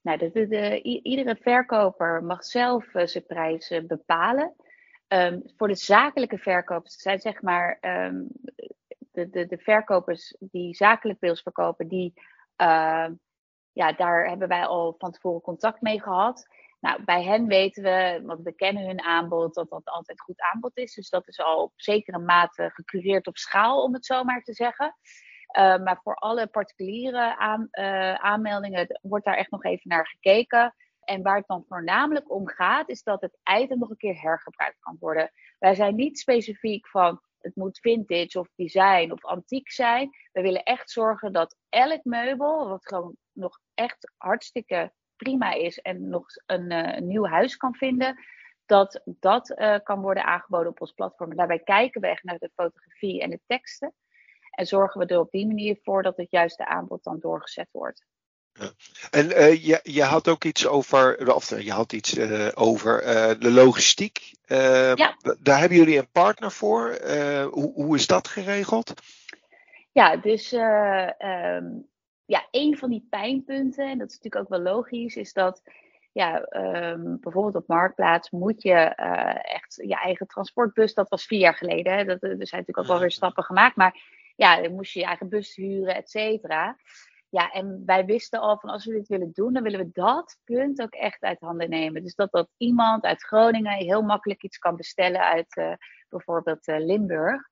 Nou, 0.00 0.18
de, 0.18 0.30
de, 0.30 0.48
de, 0.48 0.82
iedere 0.82 1.36
verkoper 1.40 2.24
mag 2.24 2.44
zelf 2.44 2.94
uh, 2.94 3.06
zijn 3.06 3.26
prijs 3.26 3.80
bepalen. 3.86 4.54
Um, 5.08 5.42
voor 5.56 5.68
de 5.68 5.74
zakelijke 5.74 6.38
verkopers 6.38 6.94
zijn 6.94 7.18
zeg 7.18 7.42
maar 7.42 7.78
um, 7.80 8.28
de, 9.12 9.30
de, 9.30 9.46
de 9.46 9.58
verkopers 9.58 10.34
die 10.38 10.74
zakelijk 10.74 11.20
deels 11.20 11.42
verkopen, 11.42 11.88
die, 11.88 12.12
uh, 12.56 13.06
ja, 13.72 13.92
daar 13.96 14.28
hebben 14.28 14.48
wij 14.48 14.66
al 14.66 14.94
van 14.98 15.12
tevoren 15.12 15.40
contact 15.40 15.80
mee 15.80 16.00
gehad. 16.02 16.46
Nou, 16.80 17.04
bij 17.04 17.22
hen 17.24 17.46
weten 17.46 17.82
we, 17.82 18.22
want 18.24 18.42
we 18.42 18.52
kennen 18.52 18.86
hun 18.86 19.02
aanbod, 19.02 19.54
dat 19.54 19.70
dat 19.70 19.84
altijd 19.84 20.20
goed 20.20 20.40
aanbod 20.40 20.76
is. 20.76 20.94
Dus 20.94 21.08
dat 21.08 21.28
is 21.28 21.38
al 21.38 21.62
op 21.62 21.72
zekere 21.76 22.18
mate 22.18 22.70
gecureerd 22.74 23.26
op 23.26 23.36
schaal, 23.36 23.82
om 23.82 23.94
het 23.94 24.06
zo 24.06 24.24
maar 24.24 24.42
te 24.42 24.54
zeggen. 24.54 24.96
Uh, 25.56 25.78
maar 25.78 26.00
voor 26.02 26.14
alle 26.14 26.46
particuliere 26.46 27.36
aan, 27.36 27.68
uh, 27.70 28.14
aanmeldingen 28.14 28.98
wordt 29.02 29.24
daar 29.24 29.36
echt 29.36 29.50
nog 29.50 29.64
even 29.64 29.88
naar 29.88 30.06
gekeken. 30.06 30.74
En 31.00 31.22
waar 31.22 31.36
het 31.36 31.46
dan 31.46 31.64
voornamelijk 31.68 32.30
om 32.30 32.48
gaat, 32.48 32.88
is 32.88 33.02
dat 33.02 33.20
het 33.20 33.38
item 33.60 33.78
nog 33.78 33.90
een 33.90 33.96
keer 33.96 34.20
hergebruikt 34.20 34.78
kan 34.80 34.96
worden. 35.00 35.30
Wij 35.58 35.74
zijn 35.74 35.94
niet 35.94 36.18
specifiek 36.18 36.88
van 36.88 37.20
het 37.38 37.56
moet 37.56 37.78
vintage 37.78 38.38
of 38.38 38.48
design 38.54 39.12
of 39.12 39.24
antiek 39.24 39.70
zijn. 39.70 40.10
We 40.32 40.40
willen 40.42 40.62
echt 40.62 40.90
zorgen 40.90 41.32
dat 41.32 41.56
elk 41.68 42.04
meubel, 42.04 42.68
wat 42.68 42.86
gewoon 42.86 43.16
nog 43.32 43.60
echt 43.74 44.12
hartstikke 44.16 44.92
prima 45.18 45.52
is 45.52 45.78
en 45.78 46.08
nog 46.08 46.26
een, 46.46 46.72
uh, 46.72 46.96
een 46.96 47.06
nieuw 47.06 47.26
huis 47.26 47.56
kan 47.56 47.74
vinden, 47.74 48.18
dat 48.66 49.02
dat 49.04 49.50
uh, 49.50 49.76
kan 49.82 50.00
worden 50.00 50.24
aangeboden 50.24 50.70
op 50.70 50.80
ons 50.80 50.92
platform. 50.92 51.36
daarbij 51.36 51.58
kijken 51.58 52.00
we 52.00 52.06
echt 52.06 52.24
naar 52.24 52.38
de 52.38 52.50
fotografie 52.54 53.22
en 53.22 53.30
de 53.30 53.40
teksten. 53.46 53.94
En 54.50 54.66
zorgen 54.66 55.00
we 55.00 55.06
er 55.06 55.20
op 55.20 55.30
die 55.30 55.46
manier 55.46 55.78
voor 55.82 56.02
dat 56.02 56.16
het 56.16 56.30
juiste 56.30 56.66
aanbod 56.66 57.04
dan 57.04 57.18
doorgezet 57.20 57.68
wordt. 57.72 58.06
Ja. 58.52 58.70
En 59.10 59.26
uh, 59.26 59.64
je, 59.64 59.80
je 59.82 60.02
had 60.02 60.28
ook 60.28 60.44
iets 60.44 60.66
over, 60.66 61.34
of 61.34 61.60
je 61.60 61.72
had 61.72 61.92
iets 61.92 62.18
uh, 62.18 62.48
over 62.54 63.00
de 63.40 63.50
logistiek. 63.50 64.32
ja. 64.46 65.16
Daar 65.40 65.58
hebben 65.58 65.78
jullie 65.78 65.98
een 65.98 66.10
partner 66.10 66.52
voor. 66.52 66.98
hoe, 67.50 67.72
hoe 67.72 67.96
is 67.96 68.06
dat 68.06 68.28
geregeld? 68.28 68.94
Ja, 69.92 70.16
dus 70.16 70.52
um, 70.52 71.88
ja, 72.28 72.46
een 72.50 72.76
van 72.76 72.90
die 72.90 73.06
pijnpunten, 73.10 73.88
en 73.88 73.98
dat 73.98 74.08
is 74.08 74.14
natuurlijk 74.14 74.42
ook 74.42 74.62
wel 74.62 74.72
logisch, 74.74 75.16
is 75.16 75.32
dat 75.32 75.62
ja, 76.12 76.46
um, 76.92 77.20
bijvoorbeeld 77.20 77.54
op 77.54 77.66
Marktplaats 77.66 78.30
moet 78.30 78.62
je 78.62 78.72
echt 79.42 79.74
je 79.74 79.96
eigen 79.96 80.26
transportbus, 80.26 80.94
dat 80.94 81.08
was 81.08 81.26
vier 81.26 81.38
jaar 81.38 81.54
geleden, 81.54 81.92
hè, 81.92 82.04
dat, 82.04 82.22
er 82.22 82.28
zijn 82.28 82.38
natuurlijk 82.38 82.78
ook 82.78 82.86
wel 82.86 82.98
weer 82.98 83.10
stappen 83.10 83.44
gemaakt, 83.44 83.76
maar 83.76 84.00
ja, 84.36 84.62
dan 84.62 84.74
moest 84.74 84.92
je 84.92 85.00
je 85.00 85.06
eigen 85.06 85.28
bus 85.28 85.56
huren, 85.56 85.94
et 85.94 86.10
cetera. 86.10 86.76
Ja, 87.30 87.50
en 87.50 87.82
wij 87.86 88.04
wisten 88.04 88.40
al 88.40 88.58
van 88.58 88.70
als 88.70 88.84
we 88.84 88.92
dit 88.92 89.08
willen 89.08 89.32
doen, 89.32 89.52
dan 89.52 89.62
willen 89.62 89.78
we 89.78 89.90
dat 89.92 90.38
punt 90.44 90.80
ook 90.80 90.94
echt 90.94 91.22
uit 91.22 91.40
handen 91.40 91.70
nemen. 91.70 92.02
Dus 92.02 92.14
dat 92.14 92.32
dat 92.32 92.48
iemand 92.56 93.04
uit 93.04 93.22
Groningen 93.22 93.72
heel 93.72 94.02
makkelijk 94.02 94.42
iets 94.42 94.58
kan 94.58 94.76
bestellen 94.76 95.20
uit 95.20 95.56
uh, 95.56 95.72
bijvoorbeeld 96.08 96.68
uh, 96.68 96.78
Limburg. 96.78 97.42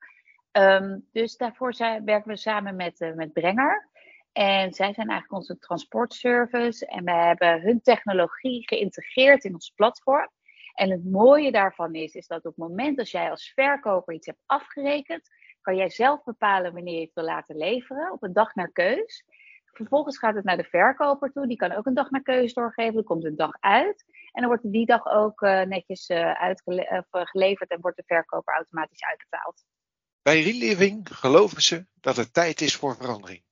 Um, 0.52 1.08
dus 1.12 1.36
daarvoor 1.36 1.74
zijn, 1.74 2.04
werken 2.04 2.30
we 2.30 2.36
samen 2.36 2.76
met, 2.76 3.12
met 3.14 3.32
Brenger. 3.32 3.88
En 4.36 4.72
zij 4.72 4.92
zijn 4.92 5.08
eigenlijk 5.08 5.32
onze 5.32 5.58
transportservice. 5.58 6.86
En 6.86 7.04
we 7.04 7.12
hebben 7.12 7.60
hun 7.60 7.80
technologie 7.80 8.66
geïntegreerd 8.68 9.44
in 9.44 9.54
ons 9.54 9.72
platform. 9.74 10.28
En 10.74 10.90
het 10.90 11.04
mooie 11.04 11.52
daarvan 11.52 11.94
is, 11.94 12.14
is 12.14 12.26
dat 12.26 12.38
op 12.38 12.44
het 12.44 12.56
moment 12.56 12.96
dat 12.96 13.10
jij 13.10 13.30
als 13.30 13.52
verkoper 13.54 14.14
iets 14.14 14.26
hebt 14.26 14.42
afgerekend, 14.46 15.28
kan 15.60 15.76
jij 15.76 15.90
zelf 15.90 16.24
bepalen 16.24 16.72
wanneer 16.72 16.94
je 16.94 17.00
het 17.00 17.14
wil 17.14 17.24
laten 17.24 17.56
leveren, 17.56 18.12
op 18.12 18.22
een 18.22 18.32
dag 18.32 18.54
naar 18.54 18.72
keus. 18.72 19.24
Vervolgens 19.64 20.18
gaat 20.18 20.34
het 20.34 20.44
naar 20.44 20.56
de 20.56 20.64
verkoper 20.64 21.32
toe, 21.32 21.46
die 21.46 21.56
kan 21.56 21.72
ook 21.72 21.86
een 21.86 21.94
dag 21.94 22.10
naar 22.10 22.22
keus 22.22 22.54
doorgeven, 22.54 22.96
er 22.96 23.04
komt 23.04 23.24
een 23.24 23.36
dag 23.36 23.56
uit. 23.60 24.04
En 24.32 24.40
dan 24.40 24.46
wordt 24.46 24.72
die 24.72 24.86
dag 24.86 25.06
ook 25.06 25.40
uh, 25.40 25.62
netjes 25.62 26.08
uh, 26.08 26.32
uitgeleverd 26.32 27.70
en 27.70 27.80
wordt 27.80 27.96
de 27.96 28.04
verkoper 28.06 28.54
automatisch 28.54 29.02
uitbetaald. 29.02 29.64
Bij 30.22 30.42
Reliving 30.42 31.08
geloven 31.16 31.62
ze 31.62 31.86
dat 31.94 32.16
het 32.16 32.34
tijd 32.34 32.60
is 32.60 32.76
voor 32.76 32.96
verandering. 32.96 33.44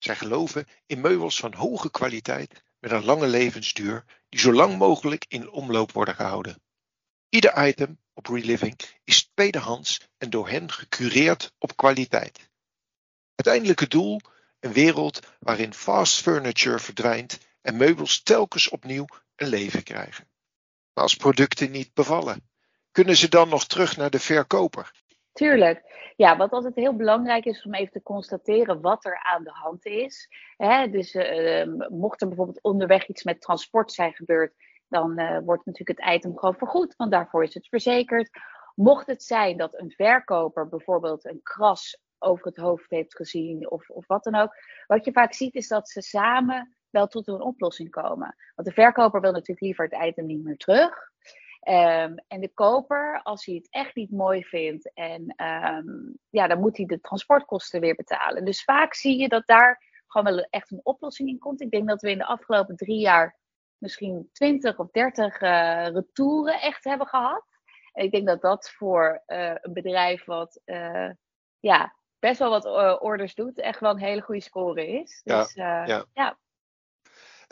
Zij 0.00 0.16
geloven 0.16 0.66
in 0.86 1.00
meubels 1.00 1.38
van 1.38 1.54
hoge 1.54 1.90
kwaliteit 1.90 2.62
met 2.78 2.90
een 2.90 3.04
lange 3.04 3.26
levensduur 3.26 4.04
die 4.28 4.40
zo 4.40 4.52
lang 4.52 4.78
mogelijk 4.78 5.24
in 5.28 5.50
omloop 5.50 5.92
worden 5.92 6.14
gehouden. 6.14 6.62
Ieder 7.28 7.66
item 7.68 7.98
op 8.12 8.26
Reliving 8.26 8.80
is 9.04 9.30
tweedehands 9.34 10.00
en 10.18 10.30
door 10.30 10.48
hen 10.48 10.72
gecureerd 10.72 11.52
op 11.58 11.76
kwaliteit. 11.76 12.50
Uiteindelijke 13.34 13.88
doel: 13.88 14.20
een 14.60 14.72
wereld 14.72 15.20
waarin 15.38 15.74
fast 15.74 16.20
furniture 16.20 16.78
verdwijnt 16.78 17.38
en 17.62 17.76
meubels 17.76 18.22
telkens 18.22 18.68
opnieuw 18.68 19.06
een 19.36 19.48
leven 19.48 19.82
krijgen. 19.82 20.28
Maar 20.92 21.04
als 21.04 21.16
producten 21.16 21.70
niet 21.70 21.94
bevallen, 21.94 22.50
kunnen 22.90 23.16
ze 23.16 23.28
dan 23.28 23.48
nog 23.48 23.66
terug 23.66 23.96
naar 23.96 24.10
de 24.10 24.20
verkoper? 24.20 24.99
Tuurlijk. 25.32 26.12
Ja, 26.16 26.36
wat 26.36 26.50
altijd 26.50 26.74
heel 26.74 26.96
belangrijk 26.96 27.44
is 27.44 27.64
om 27.64 27.74
even 27.74 27.92
te 27.92 28.02
constateren 28.02 28.80
wat 28.80 29.04
er 29.04 29.18
aan 29.22 29.44
de 29.44 29.52
hand 29.52 29.86
is. 29.86 30.28
dus 30.90 31.14
uh, 31.14 31.66
mocht 31.88 32.20
er 32.20 32.28
bijvoorbeeld 32.28 32.62
onderweg 32.62 33.08
iets 33.08 33.22
met 33.22 33.40
transport 33.40 33.92
zijn 33.92 34.12
gebeurd, 34.12 34.54
dan 34.88 35.20
uh, 35.20 35.38
wordt 35.44 35.66
natuurlijk 35.66 36.00
het 36.00 36.14
item 36.14 36.38
gewoon 36.38 36.54
vergoed, 36.54 36.96
want 36.96 37.10
daarvoor 37.10 37.42
is 37.42 37.54
het 37.54 37.68
verzekerd. 37.68 38.30
Mocht 38.74 39.06
het 39.06 39.22
zijn 39.22 39.56
dat 39.56 39.78
een 39.78 39.90
verkoper 39.90 40.68
bijvoorbeeld 40.68 41.24
een 41.24 41.40
kras 41.42 42.00
over 42.18 42.46
het 42.46 42.56
hoofd 42.56 42.90
heeft 42.90 43.16
gezien 43.16 43.70
of, 43.70 43.90
of 43.90 44.06
wat 44.06 44.24
dan 44.24 44.34
ook, 44.34 44.54
wat 44.86 45.04
je 45.04 45.12
vaak 45.12 45.34
ziet 45.34 45.54
is 45.54 45.68
dat 45.68 45.88
ze 45.88 46.00
samen 46.00 46.76
wel 46.90 47.06
tot 47.06 47.28
een 47.28 47.40
oplossing 47.40 47.90
komen. 47.90 48.36
Want 48.54 48.68
de 48.68 48.74
verkoper 48.74 49.20
wil 49.20 49.32
natuurlijk 49.32 49.60
liever 49.60 49.88
het 49.90 50.02
item 50.02 50.26
niet 50.26 50.44
meer 50.44 50.56
terug. 50.56 51.10
Um, 51.68 52.14
en 52.28 52.40
de 52.40 52.50
koper, 52.54 53.20
als 53.22 53.44
hij 53.44 53.54
het 53.54 53.68
echt 53.70 53.94
niet 53.94 54.10
mooi 54.10 54.44
vindt, 54.44 54.92
en 54.94 55.34
um, 55.44 56.18
ja, 56.28 56.46
dan 56.46 56.60
moet 56.60 56.76
hij 56.76 56.86
de 56.86 57.00
transportkosten 57.00 57.80
weer 57.80 57.94
betalen. 57.94 58.44
Dus 58.44 58.64
vaak 58.64 58.94
zie 58.94 59.18
je 59.18 59.28
dat 59.28 59.46
daar 59.46 59.82
gewoon 60.06 60.34
wel 60.34 60.46
echt 60.50 60.70
een 60.70 60.80
oplossing 60.82 61.28
in 61.28 61.38
komt. 61.38 61.60
Ik 61.60 61.70
denk 61.70 61.88
dat 61.88 62.00
we 62.00 62.10
in 62.10 62.18
de 62.18 62.24
afgelopen 62.24 62.76
drie 62.76 62.98
jaar 62.98 63.38
misschien 63.78 64.28
20 64.32 64.78
of 64.78 64.90
30 64.90 65.40
uh, 65.40 65.86
retouren 65.86 66.60
echt 66.60 66.84
hebben 66.84 67.06
gehad. 67.06 67.44
En 67.92 68.04
ik 68.04 68.10
denk 68.10 68.26
dat 68.26 68.40
dat 68.40 68.70
voor 68.70 69.22
uh, 69.26 69.54
een 69.60 69.72
bedrijf 69.72 70.24
wat 70.24 70.60
uh, 70.64 71.10
ja, 71.58 71.96
best 72.18 72.38
wel 72.38 72.50
wat 72.50 73.00
orders 73.00 73.34
doet, 73.34 73.58
echt 73.58 73.80
wel 73.80 73.90
een 73.90 73.98
hele 73.98 74.20
goede 74.20 74.40
score 74.40 74.86
is. 74.86 75.20
Dus 75.24 75.54
ja. 75.54 75.86
ja. 75.86 76.06
ja. 76.12 76.38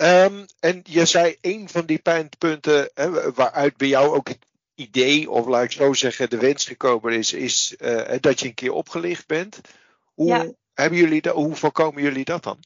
Um, 0.00 0.46
en 0.60 0.80
je 0.82 1.04
zei 1.04 1.36
een 1.40 1.68
van 1.68 1.86
die 1.86 1.98
pijnpunten 1.98 2.90
hè, 2.94 3.32
waaruit 3.32 3.76
bij 3.76 3.88
jou 3.88 4.14
ook 4.16 4.28
het 4.28 4.46
idee, 4.74 5.30
of 5.30 5.46
laat 5.46 5.64
ik 5.64 5.72
zo 5.72 5.92
zeggen, 5.92 6.30
de 6.30 6.38
wens 6.38 6.64
gekomen 6.64 7.12
is, 7.12 7.32
is 7.32 7.76
uh, 7.78 8.18
dat 8.20 8.40
je 8.40 8.46
een 8.46 8.54
keer 8.54 8.72
opgelicht 8.72 9.26
bent. 9.26 9.60
Hoe, 10.14 10.26
ja. 10.26 10.52
hebben 10.74 10.98
jullie 10.98 11.22
dat, 11.22 11.34
hoe 11.34 11.54
voorkomen 11.54 12.02
jullie 12.02 12.24
dat 12.24 12.42
dan? 12.42 12.58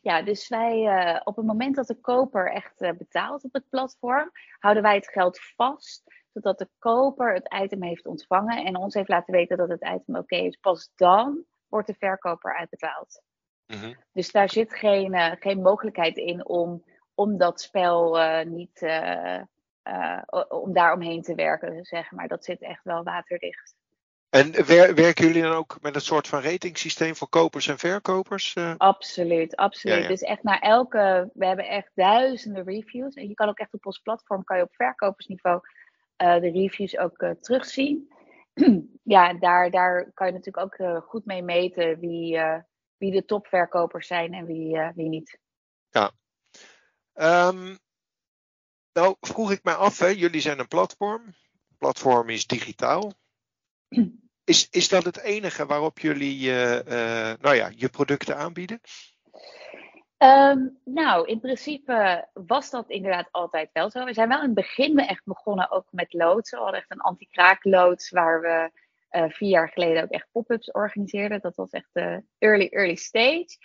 Ja, 0.00 0.22
dus 0.22 0.48
wij 0.48 0.76
uh, 0.76 1.20
op 1.24 1.36
het 1.36 1.46
moment 1.46 1.76
dat 1.76 1.86
de 1.86 2.00
koper 2.00 2.52
echt 2.52 2.80
uh, 2.82 2.90
betaalt 2.92 3.44
op 3.44 3.52
het 3.52 3.68
platform, 3.68 4.30
houden 4.58 4.82
wij 4.82 4.94
het 4.94 5.08
geld 5.08 5.40
vast, 5.56 6.02
zodat 6.32 6.58
de 6.58 6.68
koper 6.78 7.34
het 7.34 7.54
item 7.62 7.82
heeft 7.82 8.06
ontvangen 8.06 8.64
en 8.64 8.76
ons 8.76 8.94
heeft 8.94 9.08
laten 9.08 9.34
weten 9.34 9.56
dat 9.56 9.68
het 9.68 9.84
item 9.84 10.16
oké 10.16 10.36
is. 10.36 10.56
Pas 10.56 10.90
dan 10.94 11.44
wordt 11.66 11.86
de 11.86 11.94
verkoper 11.98 12.56
uitbetaald. 12.56 13.22
Mhm. 13.70 13.92
Dus 14.12 14.30
daar 14.30 14.50
zit 14.50 14.74
geen, 14.74 15.14
uh, 15.14 15.32
geen 15.38 15.62
mogelijkheid 15.62 16.16
in 16.16 16.46
om, 16.46 16.84
om 17.14 17.38
dat 17.38 17.60
spel 17.60 18.20
uh, 18.20 18.42
niet, 18.42 18.82
uh, 18.82 19.40
om 20.48 20.72
daar 20.72 20.92
omheen 20.92 21.22
te 21.22 21.34
werken, 21.34 21.84
zeg 21.84 22.10
maar. 22.10 22.28
Dat 22.28 22.44
zit 22.44 22.62
echt 22.62 22.84
wel 22.84 23.02
waterdicht. 23.02 23.74
En 24.30 24.66
wer 24.66 24.94
werken 24.94 25.26
jullie 25.26 25.42
dan 25.42 25.52
ook 25.52 25.78
met 25.80 25.94
een 25.94 26.00
soort 26.00 26.28
van 26.28 26.42
ratingsysteem 26.42 27.14
voor 27.14 27.28
kopers 27.28 27.68
en 27.68 27.78
verkopers? 27.78 28.56
Absoluut, 28.76 29.56
absoluut. 29.56 29.96
Ja, 29.96 30.02
ja. 30.02 30.08
Dus 30.08 30.20
echt 30.20 30.42
naar 30.42 30.60
elke, 30.60 31.30
we 31.34 31.46
hebben 31.46 31.68
echt 31.68 31.90
duizenden 31.94 32.64
reviews. 32.64 33.14
En 33.14 33.28
je 33.28 33.34
kan 33.34 33.48
ook 33.48 33.58
echt 33.58 33.74
op 33.74 33.86
ons 33.86 33.98
platform, 33.98 34.44
kan 34.44 34.56
je 34.56 34.62
op 34.62 34.74
verkopersniveau 34.74 35.60
de 36.16 36.50
reviews 36.52 36.98
ook 36.98 37.34
terugzien. 37.40 38.12
ja, 39.02 39.34
daar, 39.34 39.70
daar 39.70 40.10
kan 40.14 40.26
je 40.26 40.32
natuurlijk 40.32 40.80
ook 40.80 41.02
goed 41.04 41.24
mee 41.24 41.42
meten 41.42 41.98
wie, 41.98 42.40
wie 43.00 43.10
de 43.10 43.24
topverkopers 43.24 44.06
zijn 44.06 44.34
en 44.34 44.46
wie, 44.46 44.76
uh, 44.76 44.88
wie 44.94 45.08
niet. 45.08 45.38
Ja. 45.90 46.10
Um, 47.48 47.78
nou, 48.92 49.16
vroeg 49.20 49.50
ik 49.50 49.64
mij 49.64 49.74
af, 49.74 49.98
hè, 49.98 50.06
jullie 50.06 50.40
zijn 50.40 50.58
een 50.58 50.68
platform. 50.68 51.24
Het 51.68 51.78
platform 51.78 52.28
is 52.28 52.46
digitaal. 52.46 53.12
Is, 54.44 54.68
is 54.70 54.88
dat 54.88 55.04
het 55.04 55.20
enige 55.20 55.66
waarop 55.66 55.98
jullie 55.98 56.48
uh, 56.48 56.74
uh, 56.74 57.32
nou 57.40 57.54
ja, 57.54 57.70
je 57.74 57.88
producten 57.88 58.36
aanbieden? 58.36 58.80
Um, 60.18 60.78
nou, 60.84 61.26
in 61.26 61.40
principe 61.40 62.28
was 62.32 62.70
dat 62.70 62.88
inderdaad 62.88 63.28
altijd 63.30 63.70
wel 63.72 63.90
zo. 63.90 64.04
We 64.04 64.12
zijn 64.12 64.28
wel 64.28 64.38
in 64.38 64.44
het 64.44 64.54
begin 64.54 64.98
echt 64.98 65.24
begonnen 65.24 65.70
ook 65.70 65.86
met 65.90 66.12
loodsen. 66.12 66.58
We 66.58 66.64
hadden 66.64 66.80
echt 66.80 66.90
een 66.90 67.00
anti-kraakloods 67.00 68.10
waar 68.10 68.40
we 68.40 68.70
uh, 69.10 69.24
vier 69.28 69.48
jaar 69.48 69.68
geleden 69.68 70.02
ook 70.02 70.10
echt 70.10 70.28
pop-ups 70.32 70.70
organiseerde. 70.70 71.38
Dat 71.40 71.56
was 71.56 71.70
echt 71.70 71.88
de 71.92 72.22
early, 72.38 72.68
early 72.70 72.94
stage. 72.94 73.58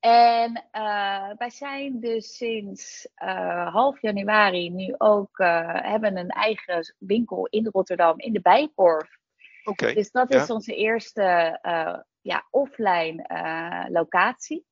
En 0.00 0.68
uh, 0.72 1.30
wij 1.36 1.50
zijn 1.50 2.00
dus 2.00 2.36
sinds 2.36 3.08
uh, 3.24 3.72
half 3.72 4.00
januari 4.00 4.70
nu 4.70 4.94
ook 4.98 5.38
hebben 5.82 6.16
een 6.16 6.28
eigen 6.28 6.94
winkel 6.98 7.46
in 7.46 7.66
Rotterdam 7.66 8.18
in 8.18 8.32
de 8.32 8.40
Bijkorf. 8.40 9.18
Okay, 9.64 9.94
dus 9.94 10.10
dat 10.10 10.34
is 10.34 10.50
onze 10.50 10.74
eerste 10.74 11.58
ja, 12.20 12.46
offline 12.50 13.24
locatie. 13.90 14.64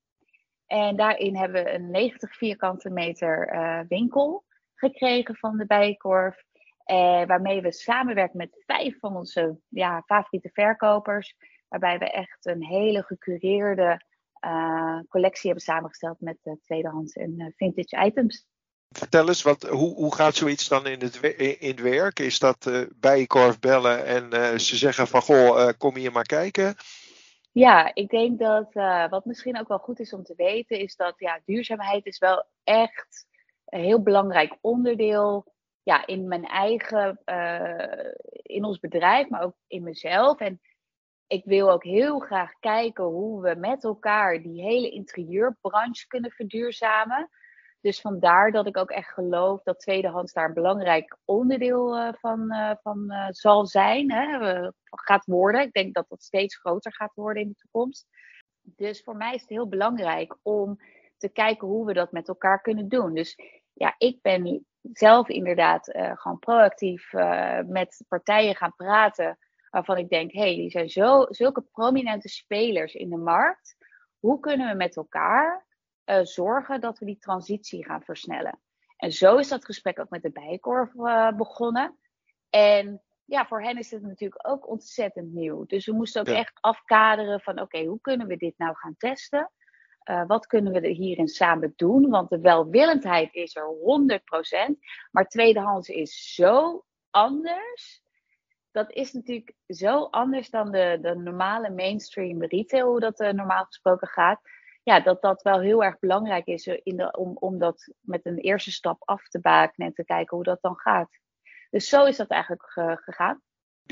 En 0.66 0.96
daarin 0.96 1.36
hebben 1.36 1.64
we 1.64 1.72
een 1.72 1.90
90 1.90 2.36
vierkante 2.36 2.90
meter 2.90 3.84
winkel 3.88 4.44
gekregen 4.74 5.36
van 5.36 5.56
de 5.56 5.66
Bijkorf. 5.66 6.44
Eh, 6.90 7.26
waarmee 7.26 7.60
we 7.60 7.72
samenwerken 7.72 8.36
met 8.36 8.62
vijf 8.66 8.98
van 8.98 9.16
onze 9.16 9.60
ja, 9.68 10.02
favoriete 10.06 10.50
verkopers. 10.52 11.36
Waarbij 11.68 11.98
we 11.98 12.10
echt 12.10 12.46
een 12.46 12.64
hele 12.64 13.02
gecureerde 13.02 14.00
uh, 14.44 14.98
collectie 15.08 15.50
hebben 15.50 15.64
samengesteld 15.64 16.20
met 16.20 16.38
uh, 16.44 16.54
tweedehands 16.62 17.12
en 17.12 17.34
uh, 17.40 17.46
vintage 17.56 18.04
items. 18.04 18.46
Vertel 18.88 19.28
eens, 19.28 19.42
wat, 19.42 19.62
hoe, 19.62 19.94
hoe 19.94 20.14
gaat 20.14 20.34
zoiets 20.34 20.68
dan 20.68 20.86
in 20.86 21.00
het, 21.00 21.20
in 21.58 21.68
het 21.68 21.80
werk? 21.80 22.18
Is 22.18 22.38
dat 22.38 22.88
bij 22.96 23.26
Korf 23.26 23.58
bellen 23.58 24.04
en 24.04 24.60
ze 24.60 24.76
zeggen 24.76 25.06
van 25.06 25.22
goh, 25.22 25.68
kom 25.78 25.96
hier 25.96 26.12
maar 26.12 26.26
kijken? 26.26 26.74
Ja, 27.52 27.94
ik 27.94 28.08
denk 28.08 28.38
dat 28.38 28.72
wat 29.10 29.24
misschien 29.24 29.58
ook 29.58 29.68
wel 29.68 29.78
goed 29.78 30.00
is 30.00 30.12
om 30.12 30.22
te 30.22 30.34
weten, 30.36 30.78
is 30.78 30.96
dat 30.96 31.14
ja, 31.16 31.40
duurzaamheid 31.44 32.06
is 32.06 32.18
wel 32.18 32.44
echt 32.64 33.26
een 33.66 33.80
heel 33.80 34.02
belangrijk 34.02 34.56
onderdeel 34.60 35.52
ja, 35.82 36.06
in 36.06 36.28
mijn 36.28 36.44
eigen, 36.44 37.20
uh, 37.24 38.12
in 38.32 38.64
ons 38.64 38.78
bedrijf, 38.78 39.28
maar 39.28 39.42
ook 39.42 39.56
in 39.66 39.82
mezelf. 39.82 40.40
En 40.40 40.60
ik 41.26 41.44
wil 41.44 41.70
ook 41.70 41.84
heel 41.84 42.18
graag 42.18 42.52
kijken 42.60 43.04
hoe 43.04 43.42
we 43.42 43.54
met 43.54 43.84
elkaar 43.84 44.42
die 44.42 44.62
hele 44.62 44.90
interieurbranche 44.90 46.06
kunnen 46.06 46.30
verduurzamen. 46.30 47.30
Dus 47.80 48.00
vandaar 48.00 48.50
dat 48.52 48.66
ik 48.66 48.76
ook 48.76 48.90
echt 48.90 49.12
geloof 49.12 49.62
dat 49.62 49.80
tweedehands 49.80 50.32
daar 50.32 50.48
een 50.48 50.54
belangrijk 50.54 51.18
onderdeel 51.24 51.98
uh, 51.98 52.12
van, 52.12 52.52
uh, 52.52 52.72
van 52.82 53.12
zal 53.28 53.66
zijn. 53.66 54.12
Hè, 54.12 54.68
gaat 54.84 55.24
worden. 55.24 55.60
Ik 55.60 55.72
denk 55.72 55.94
dat 55.94 56.08
dat 56.08 56.22
steeds 56.22 56.56
groter 56.56 56.94
gaat 56.94 57.14
worden 57.14 57.42
in 57.42 57.48
de 57.48 57.54
toekomst. 57.54 58.06
Dus 58.62 59.02
voor 59.02 59.16
mij 59.16 59.34
is 59.34 59.40
het 59.40 59.50
heel 59.50 59.68
belangrijk 59.68 60.36
om 60.42 60.78
te 61.16 61.28
kijken 61.28 61.68
hoe 61.68 61.86
we 61.86 61.92
dat 61.92 62.12
met 62.12 62.28
elkaar 62.28 62.60
kunnen 62.60 62.88
doen. 62.88 63.14
Dus 63.14 63.36
ja, 63.72 63.94
ik 63.98 64.22
ben 64.22 64.66
zelf 64.92 65.28
inderdaad 65.28 65.88
uh, 65.88 66.12
gewoon 66.14 66.38
proactief 66.38 67.12
uh, 67.12 67.58
met 67.66 68.04
partijen 68.08 68.56
gaan 68.56 68.74
praten. 68.76 69.38
Waarvan 69.70 69.98
ik 69.98 70.08
denk, 70.08 70.32
hé, 70.32 70.40
hey, 70.40 70.54
die 70.54 70.70
zijn 70.70 70.88
zo, 70.88 71.26
zulke 71.28 71.62
prominente 71.62 72.28
spelers 72.28 72.94
in 72.94 73.10
de 73.10 73.16
markt. 73.16 73.76
Hoe 74.18 74.40
kunnen 74.40 74.68
we 74.68 74.74
met 74.74 74.96
elkaar 74.96 75.66
uh, 76.04 76.20
zorgen 76.22 76.80
dat 76.80 76.98
we 76.98 77.04
die 77.06 77.18
transitie 77.18 77.84
gaan 77.84 78.02
versnellen? 78.02 78.60
En 78.96 79.12
zo 79.12 79.36
is 79.36 79.48
dat 79.48 79.64
gesprek 79.64 79.98
ook 79.98 80.10
met 80.10 80.22
de 80.22 80.30
Bijkorf 80.30 80.92
begonnen. 81.36 81.98
En 82.50 83.02
ja, 83.24 83.46
voor 83.46 83.62
hen 83.62 83.78
is 83.78 83.90
het 83.90 84.02
natuurlijk 84.02 84.48
ook 84.48 84.68
ontzettend 84.68 85.32
nieuw. 85.32 85.66
Dus 85.66 85.86
we 85.86 85.92
moesten 85.92 86.20
ook 86.20 86.36
echt 86.36 86.58
afkaderen 86.60 87.40
van, 87.40 87.60
oké, 87.60 87.84
hoe 87.84 88.00
kunnen 88.00 88.26
we 88.26 88.36
dit 88.36 88.58
nou 88.58 88.76
gaan 88.76 88.96
testen? 88.96 89.50
Uh, 90.04 90.26
wat 90.26 90.46
kunnen 90.46 90.72
we 90.72 90.88
hierin 90.88 91.28
samen 91.28 91.72
doen? 91.76 92.08
Want 92.08 92.30
de 92.30 92.40
welwillendheid 92.40 93.34
is 93.34 93.56
er 93.56 93.74
100%. 94.72 94.78
Maar 95.10 95.28
tweedehands 95.28 95.88
is 95.88 96.34
zo 96.34 96.84
anders. 97.10 98.02
Dat 98.70 98.92
is 98.92 99.12
natuurlijk 99.12 99.52
zo 99.66 100.04
anders 100.04 100.50
dan 100.50 100.70
de, 100.70 100.98
de 101.02 101.14
normale 101.14 101.70
mainstream 101.70 102.42
retail, 102.44 102.88
hoe 102.88 103.00
dat 103.00 103.20
uh, 103.20 103.30
normaal 103.30 103.64
gesproken 103.64 104.08
gaat. 104.08 104.40
Ja, 104.82 105.00
dat 105.00 105.22
dat 105.22 105.42
wel 105.42 105.60
heel 105.60 105.84
erg 105.84 105.98
belangrijk 105.98 106.46
is 106.46 106.66
in 106.66 106.96
de, 106.96 107.12
om, 107.16 107.36
om 107.36 107.58
dat 107.58 107.92
met 108.00 108.26
een 108.26 108.38
eerste 108.38 108.72
stap 108.72 109.02
af 109.04 109.28
te 109.28 109.40
bakenen 109.40 109.88
en 109.88 109.94
te 109.94 110.04
kijken 110.04 110.36
hoe 110.36 110.44
dat 110.44 110.60
dan 110.60 110.76
gaat. 110.76 111.18
Dus 111.70 111.88
zo 111.88 112.04
is 112.04 112.16
dat 112.16 112.28
eigenlijk 112.28 112.70
gegaan. 113.02 113.42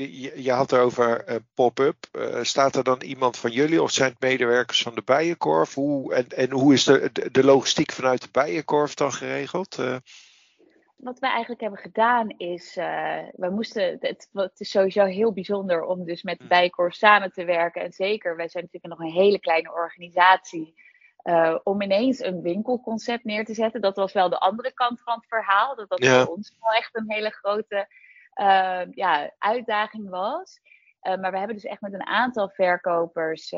Je, 0.07 0.43
je 0.43 0.51
had 0.51 0.73
over 0.73 1.29
uh, 1.29 1.35
pop-up. 1.53 1.95
Uh, 2.11 2.43
staat 2.43 2.75
er 2.75 2.83
dan 2.83 3.01
iemand 3.01 3.37
van 3.37 3.51
jullie 3.51 3.81
of 3.81 3.91
zijn 3.91 4.11
het 4.11 4.21
medewerkers 4.21 4.81
van 4.81 4.95
de 4.95 5.01
Bijenkorf? 5.01 5.73
Hoe, 5.73 6.13
en, 6.13 6.27
en 6.27 6.51
hoe 6.51 6.73
is 6.73 6.83
de, 6.83 7.29
de, 7.31 7.43
logistiek 7.43 7.91
vanuit 7.91 8.21
de 8.21 8.29
Bijenkorf 8.31 8.93
dan 8.93 9.11
geregeld? 9.11 9.77
Uh... 9.79 9.95
Wat 10.95 11.19
wij 11.19 11.29
eigenlijk 11.29 11.61
hebben 11.61 11.79
gedaan 11.79 12.29
is, 12.29 12.75
we 13.35 13.49
moesten, 13.51 13.97
het, 13.99 14.29
het, 14.33 14.59
is 14.59 14.69
sowieso 14.69 15.05
heel 15.05 15.33
bijzonder 15.33 15.83
om 15.83 16.05
dus 16.05 16.23
met 16.23 16.37
de 16.37 16.43
mm. 16.43 16.49
Bijenkorf 16.49 16.93
samen 16.93 17.31
te 17.31 17.45
werken. 17.45 17.81
En 17.81 17.91
zeker, 17.91 18.35
wij 18.35 18.47
zijn 18.47 18.63
natuurlijk 18.63 18.99
nog 18.99 19.09
een 19.09 19.21
hele 19.21 19.39
kleine 19.39 19.73
organisatie. 19.73 20.73
Om 21.63 21.81
ineens 21.81 22.23
een 22.23 22.41
winkelconcept 22.41 23.23
neer 23.23 23.45
te 23.45 23.53
zetten. 23.53 23.81
Dat 23.81 23.95
was 23.95 24.13
wel 24.13 24.29
de 24.29 24.39
andere 24.39 24.73
kant 24.73 25.01
van 25.01 25.15
het 25.15 25.27
verhaal. 25.27 25.75
Dat 25.75 25.89
dat 25.89 26.07
voor 26.07 26.35
ons 26.35 26.57
wel 26.59 26.71
echt 26.71 26.95
een 26.95 27.11
hele 27.11 27.29
grote 27.29 27.87
uh, 28.39 28.81
ja, 28.91 29.33
uitdaging 29.37 30.09
was. 30.09 30.59
Uh, 31.01 31.17
maar 31.17 31.31
we 31.31 31.37
hebben 31.37 31.55
dus 31.55 31.65
echt 31.65 31.81
met 31.81 31.93
een 31.93 32.05
aantal 32.05 32.49
verkopers 32.49 33.49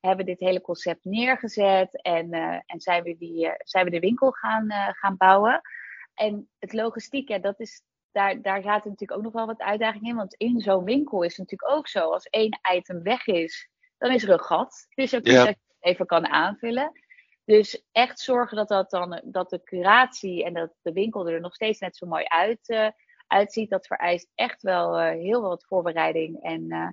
hebben 0.00 0.26
dit 0.26 0.40
hele 0.40 0.60
concept 0.60 1.04
neergezet. 1.04 2.02
En, 2.02 2.32
en 2.66 2.80
zijn, 2.80 3.02
we 3.02 3.16
die, 3.16 3.50
zijn 3.58 3.84
we 3.84 3.90
de 3.90 4.00
winkel 4.00 4.30
gaan, 4.30 4.66
gaan 4.70 5.16
bouwen. 5.16 5.60
En 6.14 6.48
het 6.58 6.72
logistiek, 6.72 7.28
ja, 7.28 7.38
dat 7.38 7.60
is, 7.60 7.82
daar, 8.12 8.42
daar 8.42 8.62
zaten 8.62 8.90
natuurlijk 8.90 9.18
ook 9.18 9.24
nog 9.24 9.32
wel 9.32 9.46
wat 9.46 9.60
uitdagingen 9.60 10.10
in. 10.10 10.16
Want 10.16 10.34
in 10.34 10.60
zo'n 10.60 10.84
winkel 10.84 11.22
is 11.22 11.36
het 11.36 11.38
natuurlijk 11.38 11.78
ook 11.78 11.88
zo. 11.88 12.12
Als 12.12 12.24
één 12.24 12.60
item 12.72 13.02
weg 13.02 13.26
is, 13.26 13.68
dan 13.98 14.10
is 14.10 14.22
er 14.22 14.30
een 14.30 14.40
gat. 14.40 14.86
Dus 14.94 15.14
ook 15.14 15.26
ja 15.26 15.54
even 15.80 16.06
kan 16.06 16.26
aanvullen. 16.26 16.92
Dus 17.44 17.84
echt 17.92 18.20
zorgen 18.20 18.56
dat, 18.56 18.68
dat, 18.68 18.90
dan, 18.90 19.22
dat 19.24 19.50
de 19.50 19.62
curatie 19.62 20.44
en 20.44 20.54
dat 20.54 20.72
de 20.82 20.92
winkel 20.92 21.28
er 21.28 21.40
nog 21.40 21.54
steeds 21.54 21.80
net 21.80 21.96
zo 21.96 22.06
mooi 22.06 22.24
uit, 22.24 22.68
uh, 22.68 22.88
uitziet. 23.28 23.70
Dat 23.70 23.86
vereist 23.86 24.30
echt 24.34 24.62
wel 24.62 25.00
uh, 25.00 25.08
heel 25.08 25.42
wat 25.42 25.64
voorbereiding 25.64 26.42
en 26.42 26.62
uh, 26.62 26.88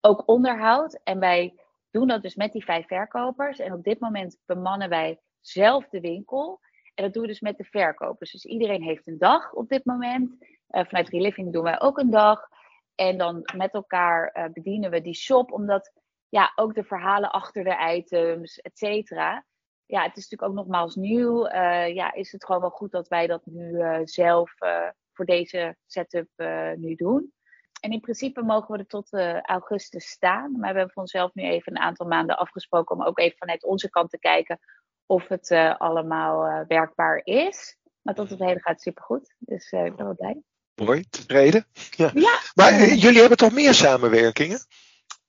ook 0.00 0.28
onderhoud. 0.28 1.00
En 1.04 1.18
wij 1.18 1.60
doen 1.90 2.08
dat 2.08 2.22
dus 2.22 2.34
met 2.34 2.52
die 2.52 2.64
vijf 2.64 2.86
verkopers. 2.86 3.58
En 3.58 3.72
op 3.72 3.84
dit 3.84 4.00
moment 4.00 4.38
bemannen 4.46 4.88
wij 4.88 5.20
zelf 5.40 5.88
de 5.88 6.00
winkel. 6.00 6.60
En 6.94 7.04
dat 7.04 7.12
doen 7.12 7.22
we 7.22 7.28
dus 7.28 7.40
met 7.40 7.56
de 7.56 7.64
verkopers. 7.64 8.32
Dus 8.32 8.44
iedereen 8.44 8.82
heeft 8.82 9.06
een 9.06 9.18
dag 9.18 9.52
op 9.52 9.68
dit 9.68 9.84
moment. 9.84 10.36
vanuit 10.68 11.08
Reliving 11.08 11.52
doen 11.52 11.62
wij 11.62 11.80
ook 11.80 11.98
een 11.98 12.10
dag. 12.10 12.48
En 12.94 13.18
dan 13.18 13.50
met 13.56 13.74
elkaar 13.74 14.50
bedienen 14.52 14.90
we 14.90 15.00
die 15.00 15.14
shop. 15.14 15.52
Omdat 15.52 15.92
ja, 16.28 16.52
ook 16.54 16.74
de 16.74 16.84
verhalen 16.84 17.30
achter 17.30 17.64
de 17.64 17.94
items, 17.94 18.58
et 18.58 18.78
cetera. 18.78 19.44
Ja, 19.86 20.02
het 20.02 20.16
is 20.16 20.28
natuurlijk 20.28 20.50
ook 20.50 20.64
nogmaals 20.64 20.94
nieuw. 20.94 21.48
Ja, 21.86 22.12
is 22.12 22.32
het 22.32 22.44
gewoon 22.44 22.60
wel 22.60 22.70
goed 22.70 22.90
dat 22.90 23.08
wij 23.08 23.26
dat 23.26 23.46
nu 23.46 23.82
zelf 24.04 24.54
voor 25.18 25.26
deze 25.26 25.76
setup 25.86 26.28
nu 26.76 26.94
doen. 26.94 27.32
En 27.80 27.90
in 27.90 28.00
principe 28.00 28.42
mogen 28.42 28.72
we 28.74 28.78
er 28.78 28.86
tot 28.86 29.12
augustus 29.42 30.06
staan. 30.06 30.52
Maar 30.52 30.72
we 30.72 30.76
hebben 30.76 30.90
voor 30.90 31.02
onszelf 31.02 31.34
nu 31.34 31.42
even 31.42 31.72
een 31.72 31.82
aantal 31.82 32.06
maanden 32.06 32.38
afgesproken 32.38 32.96
om 32.96 33.02
ook 33.02 33.18
even 33.18 33.38
vanuit 33.38 33.64
onze 33.64 33.90
kant 33.90 34.10
te 34.10 34.18
kijken 34.18 34.58
of 35.06 35.28
het 35.28 35.50
allemaal 35.78 36.64
werkbaar 36.66 37.20
is. 37.24 37.76
Maar 38.02 38.14
tot 38.14 38.30
het 38.30 38.38
hele 38.38 38.60
gaat 38.60 38.80
supergoed. 38.80 39.34
Dus 39.38 39.70
ik 39.70 39.96
ben 39.96 40.04
wel 40.04 40.14
blij. 40.14 40.42
Mooi, 40.74 41.04
tevreden. 41.10 41.66
Ja. 41.90 42.10
ja. 42.14 42.38
Maar 42.54 42.72
jullie 43.04 43.20
hebben 43.20 43.38
toch 43.38 43.52
meer 43.52 43.74
samenwerkingen? 43.74 44.58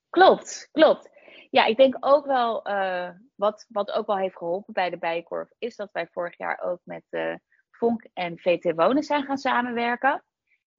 Klopt, 0.10 0.70
klopt. 0.72 1.10
Ja, 1.50 1.66
ik 1.66 1.78
denk 1.78 1.98
ook 2.00 2.26
wel, 2.26 2.68
uh, 2.68 3.10
wat, 3.36 3.66
wat 3.70 3.92
ook 3.92 4.08
wel 4.08 4.18
heeft 4.18 4.38
geholpen 4.38 4.74
bij 4.74 4.90
de 4.90 4.98
Bijenkorf, 4.98 5.50
is 5.58 5.76
dat 5.76 5.90
wij 5.92 6.08
vorig 6.12 6.38
jaar 6.38 6.60
ook 6.62 6.80
met 6.84 7.04
uh, 7.10 7.36
Vonk 7.80 8.08
en 8.14 8.38
VT 8.38 8.76
Wonen 8.76 9.04
zijn 9.04 9.24
gaan 9.24 9.38
samenwerken. 9.38 10.24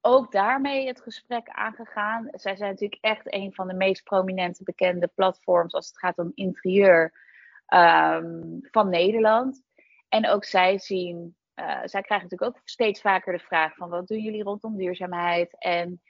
Ook 0.01 0.33
daarmee 0.33 0.87
het 0.87 1.01
gesprek 1.01 1.49
aangegaan. 1.49 2.29
Zij 2.31 2.57
zijn 2.57 2.71
natuurlijk 2.71 3.05
echt 3.05 3.35
een 3.35 3.55
van 3.55 3.69
de 3.69 3.75
meest 3.75 4.05
prominente 4.05 4.65
bekende 4.65 5.07
platforms 5.15 5.73
als 5.73 5.87
het 5.87 5.99
gaat 5.99 6.19
om 6.19 6.33
interieur 6.35 7.13
um, 7.75 8.59
van 8.71 8.89
Nederland. 8.89 9.63
En 10.09 10.29
ook 10.29 10.45
zij 10.45 10.79
zien, 10.79 11.37
uh, 11.55 11.81
zij 11.85 12.03
krijgen 12.03 12.29
natuurlijk 12.29 12.57
ook 12.57 12.61
steeds 12.65 13.01
vaker 13.01 13.33
de 13.33 13.45
vraag 13.45 13.75
van 13.75 13.89
wat 13.89 14.09
doen 14.09 14.21
jullie 14.21 14.43
rondom 14.43 14.77
duurzaamheid? 14.77 15.59
En 15.59 16.03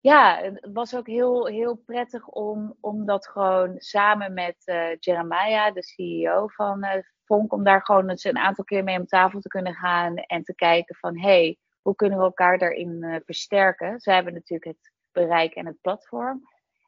ja, 0.00 0.38
het 0.42 0.68
was 0.72 0.94
ook 0.96 1.06
heel, 1.06 1.46
heel 1.46 1.76
prettig 1.76 2.26
om, 2.26 2.76
om 2.80 3.06
dat 3.06 3.28
gewoon 3.28 3.74
samen 3.78 4.34
met 4.34 4.56
uh, 4.64 4.96
Jeremiah, 4.98 5.74
de 5.74 5.82
CEO 5.82 6.48
van 6.48 6.84
uh, 6.84 6.90
Vonk, 7.24 7.52
om 7.52 7.64
daar 7.64 7.84
gewoon 7.84 8.08
eens 8.08 8.24
een 8.24 8.38
aantal 8.38 8.64
keer 8.64 8.84
mee 8.84 8.98
om 8.98 9.06
tafel 9.06 9.40
te 9.40 9.48
kunnen 9.48 9.74
gaan 9.74 10.16
en 10.16 10.42
te 10.42 10.54
kijken 10.54 10.94
van 10.94 11.18
hé, 11.18 11.28
hey, 11.28 11.58
hoe 11.82 11.94
kunnen 11.94 12.18
we 12.18 12.24
elkaar 12.24 12.58
daarin 12.58 13.02
uh, 13.02 13.16
versterken? 13.24 14.00
Zij 14.00 14.14
hebben 14.14 14.32
natuurlijk 14.32 14.76
het 14.76 14.92
bereik 15.12 15.54
en 15.54 15.66
het 15.66 15.80
platform. 15.80 16.42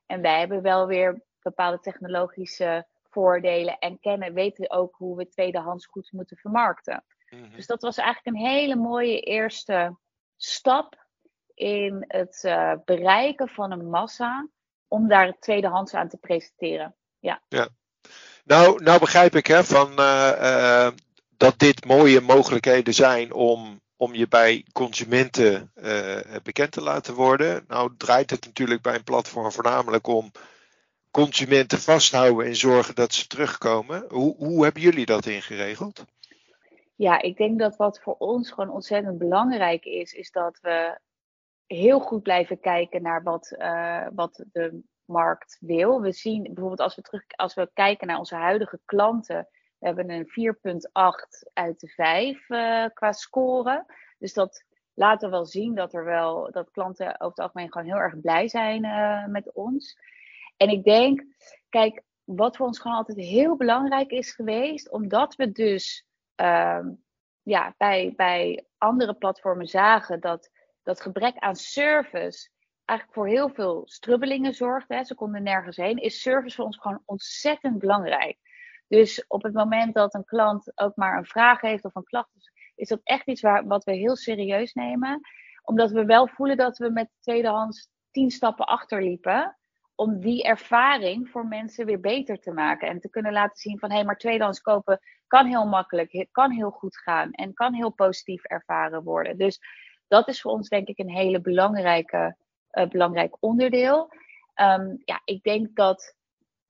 En 0.07 0.20
wij 0.20 0.38
hebben 0.38 0.62
wel 0.62 0.87
weer 0.87 1.22
bepaalde 1.42 1.81
technologische 1.81 2.87
voordelen 3.11 3.79
en 3.79 4.01
kennen, 4.01 4.35
weten 4.35 4.70
ook 4.70 4.94
hoe 4.96 5.16
we 5.16 5.29
tweedehands 5.29 5.87
goed 5.87 6.12
moeten 6.12 6.37
vermarkten. 6.37 7.05
Mhm. 7.31 7.57
Dus 7.57 7.66
dat 7.66 7.83
was 7.83 7.96
eigenlijk 7.96 8.37
een 8.37 8.46
hele 8.46 8.77
mooie 8.77 9.20
eerste 9.20 9.96
stap 10.37 11.02
in 11.55 12.05
het 12.09 12.43
uh, 12.47 12.73
bereiken 12.85 13.49
van 13.49 13.71
een 13.71 13.91
massa 13.91 14.49
om 14.88 15.09
daar 15.09 15.27
het 15.27 15.41
tweedehands 15.41 15.95
aan 15.95 16.09
te 16.09 16.17
presenteren. 16.17 16.95
Ja. 17.19 17.43
ja. 17.49 17.69
Nou, 18.45 18.83
nou 18.83 18.99
begrijp 18.99 19.35
ik 19.35 19.47
hè, 19.47 19.65
van, 19.65 19.91
uh, 19.99 20.88
dat 21.37 21.59
dit 21.59 21.85
mooie 21.85 22.21
mogelijkheden 22.21 22.95
zijn 22.95 23.33
om, 23.33 23.81
om 23.97 24.15
je 24.15 24.29
bij 24.29 24.67
consumenten 24.73 25.73
bekend 26.43 26.73
te 26.73 26.83
laten 26.83 27.15
worden. 27.15 27.65
Nou 27.69 27.93
draait 27.97 28.31
het 28.31 28.45
natuurlijk 28.45 28.83
bij 28.83 28.95
een 28.95 29.05
platform 29.05 29.53
voornamelijk 29.53 30.07
om 30.07 30.31
consumenten 31.12 31.79
vasthouden 31.79 32.47
en 32.47 32.57
zorgen 32.57 32.95
dat 32.95 33.12
ze 33.12 33.27
terugkomen. 33.27 34.05
Hoe, 34.09 34.37
hoe 34.37 34.65
hebben 34.65 34.83
jullie 34.83 35.07
dat 35.07 35.27
ingeregeld? 35.27 36.05
Ja, 36.97 37.23
ik 37.23 37.37
denk 37.37 37.59
dat 37.59 37.77
wat 37.77 38.01
voor 38.01 38.17
ons 38.19 38.51
gewoon 38.51 38.71
ontzettend 38.71 39.19
belangrijk 39.19 39.85
is, 39.85 40.12
is 40.12 40.31
dat 40.31 40.59
we 40.61 40.99
heel 41.66 42.01
goed 42.01 42.22
blijven 42.22 42.61
kijken 42.61 43.03
naar 43.03 43.22
wat, 43.22 43.55
uh, 43.59 44.07
wat 44.14 44.44
de 44.53 44.83
markt 45.05 45.57
wil. 45.61 46.01
We 46.01 46.12
zien 46.12 46.42
bijvoorbeeld 46.42 46.81
als 46.81 46.94
we, 46.94 47.03
terug, 47.03 47.25
als 47.29 47.55
we 47.55 47.70
kijken 47.72 48.07
naar 48.07 48.18
onze 48.18 48.35
huidige 48.35 48.81
klanten, 48.85 49.48
we 49.79 49.87
hebben 49.87 50.11
een 50.11 50.27
4,8 50.27 51.51
uit 51.53 51.81
de 51.81 51.88
5 51.88 52.48
uh, 52.48 52.85
eh, 52.85 52.90
qua 52.94 53.12
score. 53.12 53.87
Dus 54.18 54.33
dat 54.33 54.64
laat 54.94 55.22
er 55.22 55.31
wel 55.31 55.46
zien 55.46 55.75
dat 55.75 55.94
er 55.94 56.05
wel 56.05 56.51
dat 56.51 56.70
klanten 56.70 57.07
over 57.07 57.27
het 57.27 57.38
algemeen 57.38 57.72
gewoon 57.72 57.87
heel 57.87 57.96
erg 57.96 58.20
blij 58.20 58.48
zijn 58.48 58.85
uh, 58.85 59.27
met 59.27 59.53
ons. 59.53 59.98
En 60.57 60.68
ik 60.68 60.85
denk, 60.85 61.25
kijk, 61.68 62.03
wat 62.25 62.57
voor 62.57 62.66
ons 62.66 62.79
gewoon 62.79 62.96
altijd 62.96 63.18
heel 63.18 63.57
belangrijk 63.57 64.11
is 64.11 64.33
geweest, 64.33 64.90
omdat 64.90 65.35
we 65.35 65.53
dus 65.53 66.07
uh, 66.40 66.87
ja, 67.42 67.75
bij, 67.77 68.12
bij 68.16 68.66
andere 68.79 69.14
platformen 69.14 69.66
zagen 69.66 70.20
dat 70.20 70.51
dat 70.83 71.01
gebrek 71.01 71.37
aan 71.37 71.57
service 71.57 72.51
eigenlijk 72.85 73.18
voor 73.18 73.29
heel 73.29 73.49
veel 73.49 73.83
strubbelingen 73.85 74.55
zorgt. 74.55 74.88
Hè. 74.88 75.05
Ze 75.05 75.14
konden 75.14 75.42
nergens 75.42 75.77
heen. 75.77 75.97
Is 75.97 76.21
service 76.21 76.57
voor 76.57 76.64
ons 76.64 76.79
gewoon 76.79 77.03
ontzettend 77.05 77.79
belangrijk. 77.79 78.38
Dus 78.88 79.25
op 79.27 79.42
het 79.42 79.53
moment 79.53 79.95
dat 79.95 80.14
een 80.14 80.25
klant 80.25 80.73
ook 80.75 80.97
maar 80.97 81.18
een 81.18 81.25
vraag 81.25 81.61
heeft 81.61 81.85
of 81.85 81.95
een 81.95 82.05
klacht, 82.05 82.31
is 82.75 82.88
dat 82.88 83.01
echt 83.03 83.27
iets 83.27 83.40
waar, 83.40 83.66
wat 83.66 83.85
we 83.85 83.92
heel 83.92 84.16
serieus 84.16 84.73
nemen. 84.73 85.21
Omdat 85.62 85.90
we 85.90 86.05
wel 86.05 86.29
voelen 86.29 86.57
dat 86.57 86.79
we 86.79 86.90
met 86.90 87.11
tweedehands 87.21 87.90
tien 88.11 88.31
stappen 88.31 88.66
achterliepen. 88.66 89.57
Om 89.95 90.21
die 90.21 90.42
ervaring 90.42 91.29
voor 91.29 91.47
mensen 91.47 91.87
weer 91.87 92.01
beter 92.01 92.38
te 92.38 92.53
maken. 92.53 92.88
En 92.88 93.01
te 93.01 93.11
kunnen 93.11 93.33
laten 93.33 93.57
zien 93.57 93.79
van 93.79 93.88
hé, 93.88 93.97
hey, 93.97 94.05
maar 94.05 94.16
tweedehands 94.16 94.61
kopen 94.61 95.01
kan 95.27 95.47
heel 95.47 95.66
makkelijk, 95.66 96.29
kan 96.31 96.51
heel 96.51 96.71
goed 96.71 96.97
gaan 96.97 97.33
en 97.33 97.55
kan 97.55 97.75
heel 97.75 97.90
positief 97.90 98.45
ervaren 98.45 99.03
worden. 99.03 99.38
Dus 99.38 99.61
dat 100.12 100.29
is 100.29 100.40
voor 100.40 100.53
ons 100.53 100.68
denk 100.68 100.88
ik 100.88 100.98
een 100.98 101.11
hele 101.11 101.40
belangrijke, 101.40 102.37
uh, 102.72 102.88
belangrijk 102.88 103.37
onderdeel. 103.40 104.12
Um, 104.55 105.03
ja, 105.05 105.20
ik 105.25 105.42
denk 105.42 105.77
dat 105.77 106.14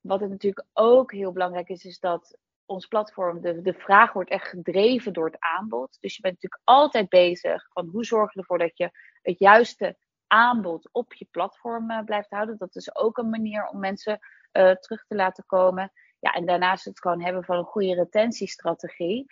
wat 0.00 0.20
het 0.20 0.30
natuurlijk 0.30 0.66
ook 0.72 1.12
heel 1.12 1.32
belangrijk 1.32 1.68
is, 1.68 1.84
is 1.84 1.98
dat 1.98 2.38
ons 2.66 2.86
platform, 2.86 3.40
de, 3.40 3.60
de 3.62 3.72
vraag 3.72 4.12
wordt 4.12 4.30
echt 4.30 4.48
gedreven 4.48 5.12
door 5.12 5.26
het 5.26 5.36
aanbod. 5.38 5.96
Dus 6.00 6.16
je 6.16 6.22
bent 6.22 6.34
natuurlijk 6.34 6.62
altijd 6.64 7.08
bezig 7.08 7.68
van 7.72 7.88
hoe 7.88 8.04
zorg 8.04 8.32
je 8.32 8.40
ervoor 8.40 8.58
dat 8.58 8.76
je 8.76 8.90
het 9.22 9.38
juiste 9.38 9.96
aanbod 10.26 10.88
op 10.92 11.14
je 11.14 11.26
platform 11.30 11.90
uh, 11.90 12.04
blijft 12.04 12.30
houden. 12.30 12.58
Dat 12.58 12.76
is 12.76 12.96
ook 12.96 13.18
een 13.18 13.30
manier 13.30 13.68
om 13.68 13.78
mensen 13.78 14.18
uh, 14.52 14.70
terug 14.70 15.04
te 15.06 15.14
laten 15.14 15.44
komen. 15.46 15.92
Ja, 16.18 16.32
en 16.32 16.46
daarnaast 16.46 16.84
het 16.84 17.00
gewoon 17.00 17.22
hebben 17.22 17.44
van 17.44 17.56
een 17.56 17.64
goede 17.64 17.94
retentiestrategie. 17.94 19.26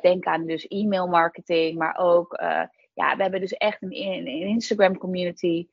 Denk 0.00 0.26
aan 0.26 0.46
dus 0.46 0.66
e-mail 0.66 1.06
marketing, 1.06 1.78
maar 1.78 1.96
ook, 1.96 2.40
ja, 2.98 3.16
we 3.16 3.22
hebben 3.22 3.40
dus 3.40 3.52
echt 3.52 3.82
een, 3.82 3.96
een 3.96 4.26
Instagram 4.26 4.98
community 4.98 5.68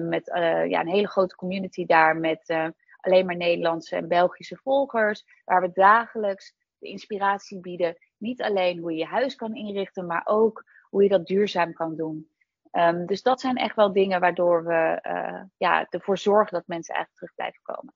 met 0.00 0.26
ja, 0.68 0.80
een 0.80 0.88
hele 0.88 1.08
grote 1.08 1.36
community 1.36 1.86
daar 1.86 2.16
met 2.16 2.72
alleen 3.00 3.26
maar 3.26 3.36
Nederlandse 3.36 3.96
en 3.96 4.08
Belgische 4.08 4.56
volgers, 4.56 5.24
waar 5.44 5.60
we 5.60 5.70
dagelijks 5.72 6.54
de 6.78 6.88
inspiratie 6.88 7.60
bieden. 7.60 7.96
Niet 8.16 8.42
alleen 8.42 8.78
hoe 8.78 8.92
je 8.92 8.98
je 8.98 9.06
huis 9.06 9.34
kan 9.34 9.54
inrichten, 9.54 10.06
maar 10.06 10.22
ook 10.24 10.64
hoe 10.90 11.02
je 11.02 11.08
dat 11.08 11.26
duurzaam 11.26 11.72
kan 11.72 11.96
doen. 11.96 12.30
Um, 12.72 13.06
dus 13.06 13.22
dat 13.22 13.40
zijn 13.40 13.56
echt 13.56 13.76
wel 13.76 13.92
dingen 13.92 14.20
waardoor 14.20 14.64
we 14.64 15.00
uh, 15.02 15.42
ja, 15.56 15.86
ervoor 15.90 16.18
zorgen 16.18 16.52
dat 16.52 16.66
mensen 16.66 16.94
eigenlijk 16.94 17.24
terug 17.24 17.34
blijven 17.34 17.60
komen. 17.62 17.94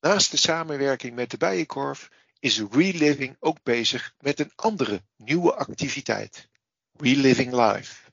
Naast 0.00 0.30
de 0.30 0.36
samenwerking 0.36 1.14
met 1.14 1.30
de 1.30 1.36
Bijenkorf 1.36 2.10
is 2.38 2.62
Reliving 2.70 3.36
ook 3.40 3.62
bezig 3.62 4.14
met 4.20 4.40
een 4.40 4.52
andere 4.54 5.00
nieuwe 5.16 5.54
activiteit. 5.54 6.48
Reliving 6.98 7.52
Live. 7.52 8.10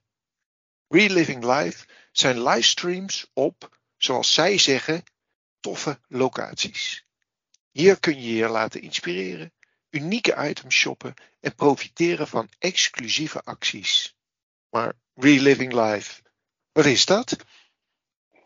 Reliving 0.88 1.44
Live 1.44 1.86
zijn 2.12 2.44
livestreams 2.44 3.32
op, 3.34 3.78
zoals 3.98 4.34
zij 4.34 4.58
zeggen, 4.58 5.04
toffe 5.60 6.00
locaties. 6.08 7.08
Hier 7.72 8.00
kun 8.00 8.22
je 8.22 8.36
je 8.36 8.48
laten 8.48 8.82
inspireren, 8.82 9.54
unieke 9.90 10.50
items 10.50 10.76
shoppen 10.76 11.14
en 11.40 11.56
profiteren 11.56 12.28
van 12.28 12.50
exclusieve 12.60 13.42
acties. 13.44 14.18
Maar 14.70 14.94
Reliving 15.14 15.74
Life, 15.74 16.22
wat 16.72 16.86
is 16.86 17.06
dat? 17.06 17.46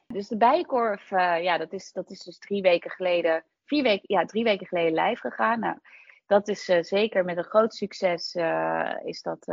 Dus 0.07 0.27
de 0.27 0.37
Bijenkorf, 0.37 1.11
uh, 1.11 1.43
ja, 1.43 1.57
dat 1.57 1.73
is, 1.73 1.91
dat 1.91 2.09
is 2.09 2.23
dus 2.23 2.37
drie 2.37 2.61
weken 2.61 2.91
geleden, 2.91 3.43
vier 3.65 3.83
weken, 3.83 4.15
ja, 4.15 4.25
drie 4.25 4.43
weken 4.43 4.67
geleden 4.67 5.03
live 5.03 5.21
gegaan. 5.21 5.59
Nou, 5.59 5.77
dat 6.25 6.47
is 6.47 6.69
uh, 6.69 6.83
zeker 6.83 7.25
met 7.25 7.37
een 7.37 7.43
groot 7.43 7.75
succes 7.75 8.35
uh, 8.35 8.93
is 9.03 9.21
dat 9.21 9.47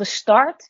gestart. 0.00 0.68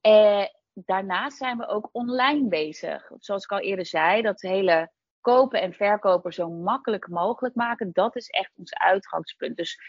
En 0.00 0.50
daarnaast 0.74 1.36
zijn 1.36 1.58
we 1.58 1.66
ook 1.66 1.88
online 1.92 2.48
bezig. 2.48 3.10
Zoals 3.18 3.44
ik 3.44 3.50
al 3.50 3.60
eerder 3.60 3.86
zei, 3.86 4.22
dat 4.22 4.40
hele 4.40 4.90
kopen 5.20 5.60
en 5.60 5.72
verkopen 5.72 6.32
zo 6.32 6.50
makkelijk 6.50 7.08
mogelijk 7.08 7.54
maken, 7.54 7.92
dat 7.92 8.16
is 8.16 8.28
echt 8.28 8.52
ons 8.56 8.74
uitgangspunt. 8.74 9.56
Dus 9.56 9.80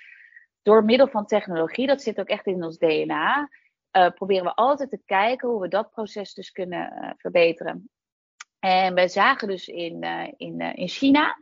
door 0.62 0.84
middel 0.84 1.08
van 1.08 1.26
technologie, 1.26 1.88
dat 1.88 2.02
zit 2.02 2.20
ook 2.20 2.28
echt 2.28 2.46
in 2.46 2.64
ons 2.64 2.78
DNA, 2.78 3.50
uh, 3.92 4.10
proberen 4.10 4.44
we 4.44 4.54
altijd 4.54 4.90
te 4.90 5.02
kijken 5.06 5.50
hoe 5.50 5.62
we 5.62 5.68
dat 5.68 5.92
proces 5.92 6.34
dus 6.34 6.52
kunnen 6.52 6.94
uh, 6.94 7.12
verbeteren. 7.18 7.90
En 8.60 8.94
we 8.94 9.08
zagen 9.08 9.48
dus 9.48 9.68
in, 9.68 10.04
in, 10.38 10.62
in 10.62 10.88
China 10.88 11.38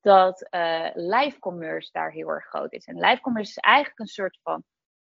dat 0.00 0.48
live 0.94 1.38
commerce 1.38 1.88
daar 1.92 2.10
heel 2.10 2.28
erg 2.28 2.44
groot 2.44 2.72
is. 2.72 2.84
En 2.84 3.00
live 3.00 3.20
commerce 3.20 3.50
is 3.50 3.56
eigenlijk 3.56 3.98
een 3.98 4.06
soort 4.06 4.38
van 4.42 4.64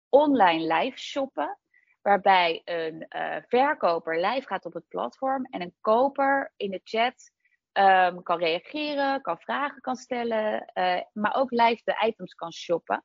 online 0.09 0.75
live 0.75 0.99
shoppen 0.99 1.59
waarbij 2.05 2.63
een 2.65 3.07
verkoper 3.49 4.21
live 4.27 4.47
gaat 4.47 4.65
op 4.65 4.75
het 4.75 4.89
platform 4.89 5.45
en 5.45 5.61
een 5.61 5.75
koper 5.81 6.53
in 6.57 6.71
de 6.71 6.81
chat 6.85 7.33
um, 7.73 8.23
kan 8.23 8.39
reageren, 8.39 9.21
kan 9.21 9.39
vragen 9.39 9.81
kan 9.81 9.97
stellen, 9.97 10.71
uh, 10.75 11.01
maar 11.13 11.35
ook 11.35 11.51
live 11.51 11.81
de 11.85 12.07
items 12.07 12.35
kan 12.35 12.53
shoppen. 12.53 13.05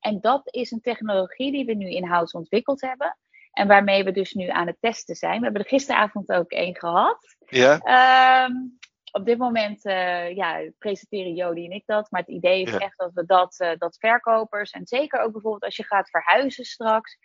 En 0.00 0.20
dat 0.20 0.40
is 0.44 0.70
een 0.70 0.80
technologie 0.80 1.52
die 1.52 1.64
we 1.64 1.74
nu 1.74 1.90
in-house 1.90 2.36
ontwikkeld 2.36 2.80
hebben. 2.80 3.18
En 3.52 3.68
waarmee 3.68 4.04
we 4.04 4.12
dus 4.12 4.32
nu 4.32 4.48
aan 4.48 4.66
het 4.66 4.76
testen 4.80 5.14
zijn. 5.14 5.38
We 5.38 5.44
hebben 5.44 5.62
er 5.62 5.68
gisteravond 5.68 6.32
ook 6.32 6.50
één 6.50 6.76
gehad. 6.76 7.36
Ja. 7.46 8.44
Um, 8.44 8.78
op 9.12 9.24
dit 9.26 9.38
moment 9.38 9.84
uh, 9.84 10.36
ja, 10.36 10.70
presenteren 10.78 11.34
Jody 11.34 11.64
en 11.64 11.70
ik 11.70 11.86
dat. 11.86 12.10
Maar 12.10 12.20
het 12.20 12.30
idee 12.30 12.62
is 12.62 12.76
echt 12.76 12.98
dat 12.98 13.12
we 13.12 13.24
dat, 13.24 13.60
uh, 13.60 13.70
dat 13.78 13.96
verkopers. 13.98 14.70
En 14.70 14.86
zeker 14.86 15.20
ook 15.20 15.32
bijvoorbeeld 15.32 15.64
als 15.64 15.76
je 15.76 15.84
gaat 15.84 16.10
verhuizen 16.10 16.64
straks 16.64 17.18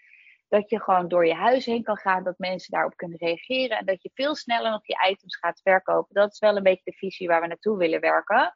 dat 0.47 0.69
je 0.69 0.81
gewoon 0.81 1.08
door 1.08 1.27
je 1.27 1.34
huis 1.34 1.65
heen 1.65 1.84
kan 1.84 1.97
gaan, 1.97 2.23
dat 2.23 2.38
mensen 2.38 2.71
daarop 2.71 2.95
kunnen 2.95 3.17
reageren 3.17 3.77
en 3.77 3.86
dat 3.86 4.03
je 4.03 4.12
veel 4.13 4.36
sneller 4.36 4.71
nog 4.71 4.86
je 4.88 5.10
items 5.12 5.38
gaat 5.38 5.62
verkopen. 5.63 6.13
Dat 6.13 6.31
is 6.31 6.39
wel 6.39 6.55
een 6.55 6.63
beetje 6.63 6.91
de 6.91 6.97
visie 6.97 7.27
waar 7.27 7.41
we 7.41 7.47
naartoe 7.47 7.77
willen 7.77 7.99
werken. 7.99 8.53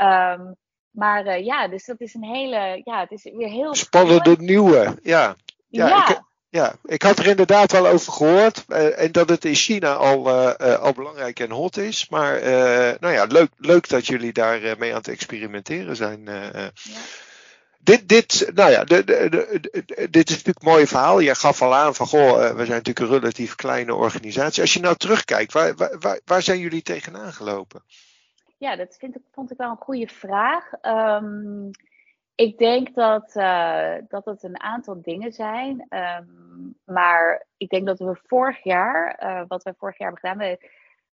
Um, 0.00 0.56
maar 0.90 1.26
uh, 1.26 1.44
ja, 1.44 1.68
dus 1.68 1.84
dat 1.84 2.00
is 2.00 2.14
een 2.14 2.24
hele, 2.24 2.80
ja, 2.84 3.00
het 3.00 3.10
is 3.10 3.22
weer 3.22 3.48
heel 3.48 3.74
spannende 3.74 4.36
nieuwe, 4.38 4.98
ja. 5.02 5.36
Ja, 5.68 5.86
ja. 5.86 6.08
Ik, 6.08 6.20
ja, 6.48 6.74
ik 6.84 7.02
had 7.02 7.18
er 7.18 7.26
inderdaad 7.26 7.72
wel 7.72 7.86
over 7.86 8.12
gehoord. 8.12 8.64
Uh, 8.68 9.00
en 9.00 9.12
dat 9.12 9.28
het 9.28 9.44
in 9.44 9.54
China 9.54 9.94
al, 9.94 10.28
uh, 10.28 10.74
al 10.74 10.92
belangrijk 10.92 11.40
en 11.40 11.50
hot 11.50 11.76
is. 11.76 12.08
Maar 12.08 12.40
nou 13.00 13.14
ja, 13.14 13.24
leuk, 13.24 13.50
leuk 13.56 13.88
dat 13.88 14.06
jullie 14.06 14.32
daar 14.32 14.60
mee 14.78 14.90
aan 14.90 14.96
het 14.96 15.08
experimenteren 15.08 15.96
zijn. 15.96 16.24
Ja 16.24 16.70
dit, 17.78 18.08
dit, 18.08 18.50
nou 18.54 18.70
ja, 18.70 18.84
dit 18.84 20.28
is 20.28 20.36
natuurlijk 20.36 20.62
een 20.62 20.70
mooi 20.70 20.86
verhaal. 20.86 21.20
Jij 21.20 21.34
gaf 21.34 21.62
al 21.62 21.74
aan 21.74 21.94
van, 21.94 22.06
goh, 22.06 22.28
eh, 22.28 22.50
we 22.50 22.64
zijn 22.64 22.82
natuurlijk 22.82 22.98
een 22.98 23.18
relatief 23.18 23.54
kleine 23.54 23.94
organisatie. 23.94 24.62
Als 24.62 24.74
je 24.74 24.80
nou 24.80 24.96
terugkijkt, 24.96 25.52
waar, 25.52 25.74
waar, 25.76 26.20
waar 26.24 26.42
zijn 26.42 26.58
jullie 26.58 26.82
tegenaan 26.82 27.32
gelopen? 27.32 27.82
Ja, 28.58 28.76
dat 28.76 28.96
vind 28.98 29.16
ik, 29.16 29.22
vond 29.32 29.50
ik 29.50 29.56
wel 29.56 29.70
een 29.70 29.76
goede 29.76 30.08
vraag. 30.08 30.72
Um, 30.82 31.70
ik 32.34 32.58
denk 32.58 32.94
dat, 32.94 33.32
uh, 33.34 33.94
dat 34.08 34.24
het 34.24 34.42
een 34.42 34.60
aantal 34.60 35.02
dingen 35.02 35.32
zijn. 35.32 35.86
Um, 35.90 36.74
maar 36.84 37.46
ik 37.56 37.68
denk 37.68 37.86
dat 37.86 37.98
we 37.98 38.20
vorig 38.26 38.64
jaar, 38.64 39.20
uh, 39.22 39.42
wat 39.48 39.62
we 39.62 39.74
vorig 39.78 39.98
jaar 39.98 40.12
hebben 40.12 40.30
gedaan, 40.30 40.48
we 40.48 40.70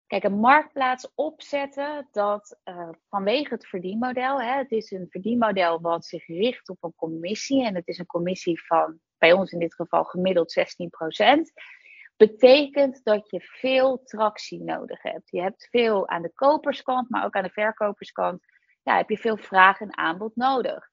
Kijk, 0.09 0.23
een 0.23 0.39
marktplaats 0.39 1.11
opzetten, 1.15 2.07
dat 2.11 2.59
uh, 2.65 2.89
vanwege 3.09 3.53
het 3.53 3.67
verdienmodel, 3.67 4.41
hè, 4.41 4.57
het 4.57 4.71
is 4.71 4.91
een 4.91 5.07
verdienmodel 5.09 5.81
wat 5.81 6.05
zich 6.05 6.27
richt 6.27 6.69
op 6.69 6.83
een 6.83 6.95
commissie. 6.95 7.65
En 7.65 7.75
het 7.75 7.87
is 7.87 7.97
een 7.97 8.05
commissie 8.05 8.65
van, 8.65 8.99
bij 9.17 9.33
ons 9.33 9.51
in 9.51 9.59
dit 9.59 9.75
geval 9.75 10.03
gemiddeld 10.03 10.59
16%. 10.59 10.63
Betekent 12.17 13.03
dat 13.03 13.29
je 13.29 13.39
veel 13.41 14.03
tractie 14.03 14.63
nodig 14.63 15.01
hebt. 15.01 15.29
Je 15.29 15.41
hebt 15.41 15.67
veel 15.71 16.07
aan 16.07 16.21
de 16.21 16.33
koperskant, 16.33 17.09
maar 17.09 17.25
ook 17.25 17.35
aan 17.35 17.43
de 17.43 17.49
verkoperskant. 17.49 18.43
Ja, 18.83 18.97
heb 18.97 19.09
je 19.09 19.17
veel 19.17 19.37
vraag 19.37 19.79
en 19.79 19.97
aanbod 19.97 20.35
nodig. 20.35 20.89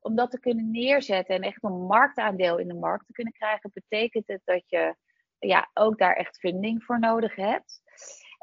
Om 0.00 0.14
dat 0.14 0.30
te 0.30 0.40
kunnen 0.40 0.70
neerzetten 0.70 1.34
en 1.34 1.42
echt 1.42 1.64
een 1.64 1.86
marktaandeel 1.86 2.58
in 2.58 2.68
de 2.68 2.74
markt 2.74 3.06
te 3.06 3.12
kunnen 3.12 3.32
krijgen, 3.32 3.70
betekent 3.74 4.28
het 4.28 4.42
dat 4.44 4.62
je 4.66 4.96
ja, 5.38 5.70
ook 5.74 5.98
daar 5.98 6.14
echt 6.14 6.38
funding 6.38 6.84
voor 6.84 6.98
nodig 6.98 7.34
hebt. 7.34 7.82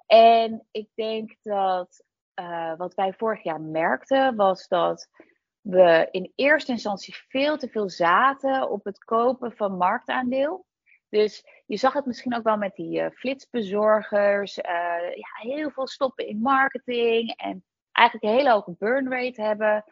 En 0.07 0.67
ik 0.71 0.89
denk 0.95 1.35
dat 1.41 2.03
uh, 2.39 2.75
wat 2.77 2.93
wij 2.93 3.13
vorig 3.13 3.43
jaar 3.43 3.61
merkten, 3.61 4.35
was 4.35 4.67
dat 4.67 5.09
we 5.61 6.07
in 6.11 6.31
eerste 6.35 6.71
instantie 6.71 7.15
veel 7.27 7.57
te 7.57 7.69
veel 7.69 7.89
zaten 7.89 8.69
op 8.69 8.83
het 8.83 9.03
kopen 9.03 9.51
van 9.51 9.77
marktaandeel. 9.77 10.65
Dus 11.09 11.45
je 11.65 11.77
zag 11.77 11.93
het 11.93 12.05
misschien 12.05 12.35
ook 12.35 12.43
wel 12.43 12.57
met 12.57 12.75
die 12.75 12.99
uh, 12.99 13.09
flitsbezorgers. 13.09 14.57
Uh, 14.57 14.65
ja, 15.15 15.49
heel 15.49 15.71
veel 15.71 15.87
stoppen 15.87 16.27
in 16.27 16.41
marketing 16.41 17.33
en 17.35 17.65
eigenlijk 17.91 18.25
een 18.27 18.37
hele 18.37 18.51
hoge 18.51 18.75
burn 18.77 19.11
rate 19.11 19.41
hebben. 19.41 19.83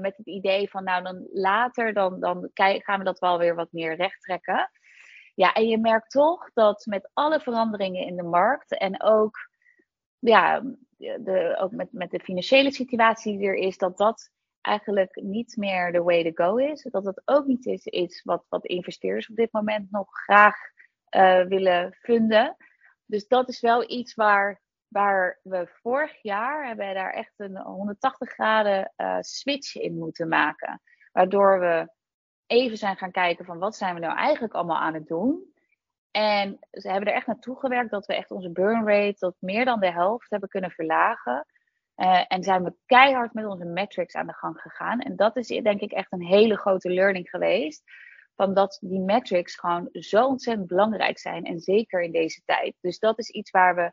Met 0.00 0.16
het 0.16 0.26
idee 0.26 0.70
van, 0.70 0.84
nou 0.84 1.02
dan 1.02 1.28
later, 1.32 1.92
dan, 1.92 2.20
dan 2.20 2.50
gaan 2.54 2.98
we 2.98 3.04
dat 3.04 3.18
wel 3.18 3.38
weer 3.38 3.54
wat 3.54 3.72
meer 3.72 3.96
recht 3.96 4.20
trekken. 4.20 4.70
Ja, 5.34 5.52
en 5.52 5.68
je 5.68 5.78
merkt 5.78 6.10
toch 6.10 6.50
dat 6.52 6.86
met 6.86 7.10
alle 7.12 7.40
veranderingen 7.40 8.06
in 8.06 8.16
de 8.16 8.22
markt 8.22 8.78
en 8.78 9.02
ook, 9.02 9.36
ja, 10.18 10.62
de, 10.96 11.56
ook 11.60 11.70
met, 11.70 11.92
met 11.92 12.10
de 12.10 12.20
financiële 12.20 12.72
situatie 12.72 13.38
die 13.38 13.46
er 13.46 13.54
is, 13.54 13.78
dat 13.78 13.96
dat 13.96 14.30
eigenlijk 14.60 15.20
niet 15.22 15.56
meer 15.56 15.92
de 15.92 16.02
way 16.02 16.32
to 16.32 16.44
go 16.44 16.56
is. 16.56 16.82
Dat 16.82 17.04
dat 17.04 17.22
ook 17.24 17.46
niet 17.46 17.66
is 17.66 17.86
iets 17.86 18.22
wat, 18.22 18.44
wat 18.48 18.66
investeerders 18.66 19.30
op 19.30 19.36
dit 19.36 19.52
moment 19.52 19.90
nog 19.90 20.08
graag 20.10 20.56
uh, 21.16 21.44
willen 21.44 21.96
vinden. 22.00 22.56
Dus 23.06 23.26
dat 23.26 23.48
is 23.48 23.60
wel 23.60 23.90
iets 23.90 24.14
waar, 24.14 24.60
waar 24.88 25.40
we 25.42 25.68
vorig 25.82 26.22
jaar 26.22 26.66
hebben 26.66 26.94
daar 26.94 27.12
echt 27.12 27.32
een 27.36 27.56
180 27.56 28.30
graden 28.30 28.92
uh, 28.96 29.16
switch 29.20 29.76
in 29.76 29.98
moeten 29.98 30.28
maken. 30.28 30.82
Waardoor 31.12 31.60
we 31.60 31.92
even 32.46 32.76
zijn 32.76 32.96
gaan 32.96 33.10
kijken 33.10 33.44
van 33.44 33.58
wat 33.58 33.76
zijn 33.76 33.94
we 33.94 34.00
nou 34.00 34.16
eigenlijk 34.16 34.54
allemaal 34.54 34.78
aan 34.78 34.94
het 34.94 35.06
doen. 35.06 35.52
En 36.10 36.58
ze 36.70 36.90
hebben 36.90 37.08
er 37.08 37.14
echt 37.14 37.26
naartoe 37.26 37.58
gewerkt 37.58 37.90
dat 37.90 38.06
we 38.06 38.14
echt 38.14 38.30
onze 38.30 38.50
burn 38.50 38.86
rate 38.86 39.18
tot 39.18 39.34
meer 39.38 39.64
dan 39.64 39.80
de 39.80 39.92
helft 39.92 40.30
hebben 40.30 40.48
kunnen 40.48 40.70
verlagen. 40.70 41.46
Uh, 41.96 42.24
en 42.28 42.42
zijn 42.42 42.64
we 42.64 42.74
keihard 42.86 43.32
met 43.32 43.46
onze 43.46 43.64
metrics 43.64 44.14
aan 44.14 44.26
de 44.26 44.32
gang 44.32 44.60
gegaan. 44.60 45.00
En 45.00 45.16
dat 45.16 45.36
is 45.36 45.46
denk 45.46 45.80
ik 45.80 45.92
echt 45.92 46.12
een 46.12 46.22
hele 46.22 46.56
grote 46.56 46.90
learning 46.90 47.30
geweest. 47.30 47.82
Van 48.34 48.54
dat 48.54 48.78
die 48.80 49.00
metrics 49.00 49.54
gewoon 49.56 49.88
zo 49.92 50.26
ontzettend 50.26 50.68
belangrijk 50.68 51.18
zijn. 51.18 51.44
En 51.44 51.60
zeker 51.60 52.02
in 52.02 52.12
deze 52.12 52.42
tijd. 52.44 52.74
Dus 52.80 52.98
dat 52.98 53.18
is 53.18 53.30
iets 53.30 53.50
waar 53.50 53.74
we 53.74 53.92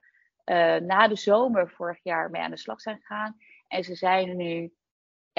uh, 0.53 0.87
na 0.87 1.07
de 1.07 1.15
zomer 1.15 1.69
vorig 1.69 1.99
jaar 2.03 2.29
mee 2.29 2.41
aan 2.41 2.51
de 2.51 2.57
slag 2.57 2.81
zijn 2.81 2.97
gegaan. 2.97 3.37
En 3.67 3.83
ze 3.83 3.95
zijn 3.95 4.37
nu 4.37 4.73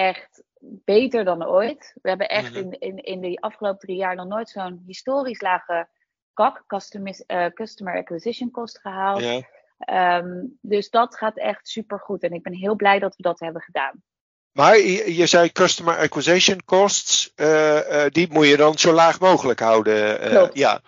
echt 0.01 0.43
beter 0.85 1.25
dan 1.25 1.47
ooit. 1.47 1.95
We 2.03 2.09
hebben 2.09 2.29
echt 2.29 2.51
mhm. 2.51 2.59
in, 2.59 2.79
in, 2.79 2.97
in 2.97 3.21
de 3.21 3.41
afgelopen 3.41 3.79
drie 3.79 3.97
jaar 3.97 4.15
nog 4.15 4.27
nooit 4.27 4.49
zo'n 4.49 4.83
historisch 4.87 5.41
lage 5.41 5.89
CAC, 6.35 6.65
customer, 6.67 7.21
uh, 7.27 7.47
customer 7.47 7.97
Acquisition 7.97 8.51
Cost, 8.51 8.79
gehaald. 8.81 9.23
Ja. 9.23 10.19
Um, 10.19 10.59
dus 10.61 10.91
dat 10.91 11.17
gaat 11.17 11.37
echt 11.37 11.69
super 11.69 11.99
goed. 11.99 12.23
En 12.23 12.33
ik 12.33 12.43
ben 12.43 12.55
heel 12.55 12.77
blij 12.77 12.99
dat 12.99 13.17
we 13.17 13.23
dat 13.23 13.41
hebben 13.41 13.63
gedaan. 13.63 14.03
Maar 14.53 14.77
je, 14.79 15.17
je 15.17 15.27
zei 15.27 15.53
customer 15.53 15.97
acquisition 15.97 16.65
costs, 16.65 17.33
uh, 17.37 18.05
die 18.09 18.33
moet 18.33 18.47
je 18.47 18.57
dan 18.57 18.79
zo 18.79 18.93
laag 18.93 19.21
mogelijk 19.21 19.61
houden. 19.61 20.51
Ja. 20.53 20.81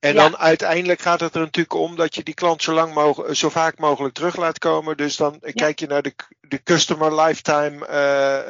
En 0.00 0.14
dan 0.14 0.36
uiteindelijk 0.36 1.00
gaat 1.00 1.20
het 1.20 1.34
er 1.34 1.40
natuurlijk 1.40 1.74
om 1.74 1.96
dat 1.96 2.14
je 2.14 2.22
die 2.22 2.34
klant 2.34 2.62
zo, 2.62 2.72
lang 2.72 2.94
mogelijk, 2.94 3.36
zo 3.36 3.48
vaak 3.48 3.78
mogelijk 3.78 4.14
terug 4.14 4.36
laat 4.36 4.58
komen. 4.58 4.96
Dus 4.96 5.16
dan 5.16 5.40
kijk 5.54 5.78
je 5.78 5.86
naar 5.86 6.02
de, 6.02 6.14
de 6.40 6.62
customer 6.62 7.20
lifetime 7.20 7.86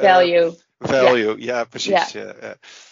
value. 0.01 0.59
Value, 0.83 1.35
ja, 1.39 1.65
precies. 1.65 2.13
Ja. 2.13 2.33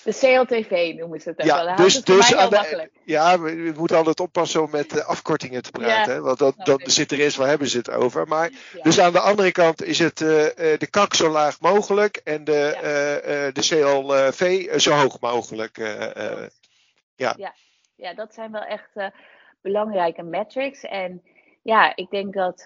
de 0.03 0.12
CLTV 0.12 0.94
noemen 0.97 1.21
ze 1.21 1.29
het 1.29 1.38
ook 1.38 1.47
ja, 1.47 1.64
wel. 1.64 1.77
Dus, 1.77 2.05
dus 2.05 2.35
aan 2.35 2.51
de, 2.51 2.90
ja, 3.05 3.40
we, 3.40 3.73
moeten 3.77 3.97
altijd 3.97 4.21
oppassen 4.21 4.62
om 4.62 4.71
met 4.71 5.05
afkortingen 5.05 5.62
te 5.62 5.71
praten. 5.71 6.12
Hè? 6.12 6.21
Want 6.21 6.38
dat, 6.38 6.55
dat 6.57 6.83
zit 6.85 7.12
er 7.12 7.21
eens, 7.21 7.37
waar 7.37 7.49
hebben 7.49 7.68
ze 7.68 7.79
het 7.79 7.90
over? 7.90 8.27
Maar, 8.27 8.51
Dus 8.83 9.01
aan 9.01 9.12
de 9.12 9.21
andere 9.21 9.53
kant 9.53 9.83
is 9.83 9.99
het 9.99 10.21
uh, 10.21 10.29
de 10.55 10.88
kak 10.90 11.14
zo 11.14 11.29
laag 11.29 11.61
mogelijk 11.61 12.21
en 12.25 12.44
de, 12.44 12.79
uh, 12.83 13.47
uh, 13.47 13.53
de 13.53 13.61
CLV 13.61 14.81
zo 14.81 14.92
hoog 14.92 15.21
mogelijk. 15.21 15.77
ja. 17.16 17.37
Ja. 17.98 18.14
Dat 18.14 18.34
zijn 18.34 18.52
wel 18.52 18.64
echt 18.64 19.12
belangrijke 19.61 20.22
metrics. 20.22 20.82
En 20.82 21.22
ja, 21.62 21.96
ik 21.96 22.11
denk 22.11 22.34
dat, 22.34 22.62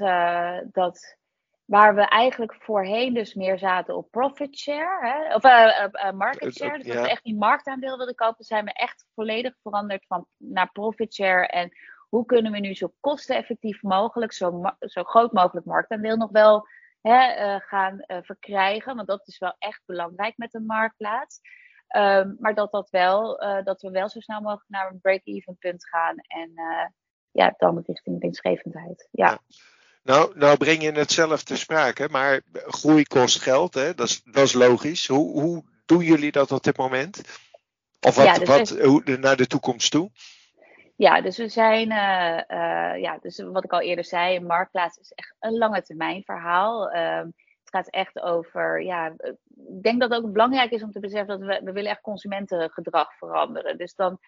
dat 0.73 1.17
Waar 1.65 1.95
we 1.95 2.09
eigenlijk 2.09 2.55
voorheen 2.55 3.15
dus 3.15 3.35
meer 3.35 3.59
zaten 3.59 3.97
op 3.97 4.11
profit 4.11 4.59
share, 4.59 5.09
hè, 5.09 5.35
of 5.35 5.45
uh, 5.45 5.87
uh, 5.93 6.11
market 6.13 6.55
share. 6.55 6.79
Dus 6.79 6.87
dat 6.87 7.03
we 7.03 7.11
echt 7.11 7.25
die 7.25 7.37
marktaandeel 7.37 7.97
wilden 7.97 8.15
kopen, 8.15 8.45
zijn 8.45 8.65
we 8.65 8.73
echt 8.73 9.07
volledig 9.15 9.55
veranderd 9.63 10.05
van, 10.07 10.27
naar 10.37 10.73
profit 10.73 11.15
share. 11.15 11.47
En 11.47 11.71
hoe 12.09 12.25
kunnen 12.25 12.53
we 12.53 12.59
nu 12.59 12.75
zo 12.75 12.93
kosteneffectief 13.01 13.83
mogelijk, 13.83 14.33
zo, 14.33 14.63
zo 14.79 15.03
groot 15.03 15.33
mogelijk 15.33 15.67
marktaandeel 15.67 16.17
nog 16.17 16.31
wel 16.31 16.67
hè, 17.01 17.55
uh, 17.55 17.61
gaan 17.61 18.05
verkrijgen. 18.07 18.97
Want 18.97 19.09
dat 19.09 19.29
is 19.29 19.39
wel 19.39 19.55
echt 19.59 19.83
belangrijk 19.87 20.37
met 20.37 20.55
een 20.55 20.67
marktplaats. 20.67 21.41
Um, 21.97 22.37
maar 22.41 22.55
dat, 22.55 22.73
dat, 22.73 22.91
wel, 22.91 23.37
dat 23.65 23.83
we 23.83 23.91
wel 23.91 24.09
zo 24.09 24.21
snel 24.21 24.41
mogelijk 24.41 24.69
naar 24.69 24.91
een 24.91 25.01
break-even 25.01 25.57
punt 25.59 25.89
gaan. 25.89 26.17
En 26.17 26.53
ja, 27.31 27.55
dan 27.57 27.83
richting 27.87 28.21
winstgevendheid. 28.21 29.09
ja. 29.11 29.31
ja. 29.31 29.39
Nou, 30.03 30.39
nou 30.39 30.57
breng 30.57 30.83
je 30.83 30.93
het 30.93 31.13
zelf 31.13 31.43
te 31.43 31.57
sprake, 31.57 32.09
maar 32.11 32.41
groei 32.53 33.03
kost 33.03 33.41
geld, 33.41 33.75
hè? 33.75 33.95
Dat, 33.95 34.09
is, 34.09 34.23
dat 34.23 34.45
is 34.45 34.53
logisch. 34.53 35.07
Hoe, 35.07 35.41
hoe 35.41 35.65
doen 35.87 36.05
jullie 36.05 36.33
dat 36.33 36.53
op 36.53 36.63
dit 36.63 36.77
moment? 36.77 37.21
Of 38.01 38.17
wat, 38.17 38.25
ja, 38.25 38.35
dus 38.39 38.49
wat 38.49 38.69
hoe, 38.81 39.17
naar 39.17 39.37
de 39.37 39.47
toekomst 39.47 39.91
toe? 39.91 40.11
Ja, 40.97 41.21
dus 41.21 41.37
we 41.37 41.49
zijn, 41.49 41.91
uh, 41.91 42.59
uh, 42.59 43.01
ja, 43.01 43.19
dus 43.21 43.43
wat 43.43 43.65
ik 43.65 43.73
al 43.73 43.81
eerder 43.81 44.05
zei, 44.05 44.37
een 44.37 44.47
marktplaats 44.47 44.97
is 44.97 45.13
echt 45.13 45.35
een 45.41 45.59
lange 45.59 45.83
termijn 45.83 46.23
verhaal. 46.23 46.95
Uh, 46.95 47.19
het 47.19 47.71
gaat 47.71 47.89
echt 47.89 48.21
over, 48.21 48.83
ja, 48.83 49.15
ik 49.69 49.83
denk 49.83 50.01
dat 50.01 50.11
het 50.11 50.25
ook 50.25 50.33
belangrijk 50.33 50.71
is 50.71 50.83
om 50.83 50.91
te 50.91 51.01
beseffen 51.01 51.39
dat 51.39 51.49
we, 51.49 51.65
we 51.65 51.73
willen 51.73 51.91
echt 51.91 52.01
consumentengedrag 52.01 53.17
veranderen. 53.17 53.79
Dus 53.79 53.95
dan 53.95 54.19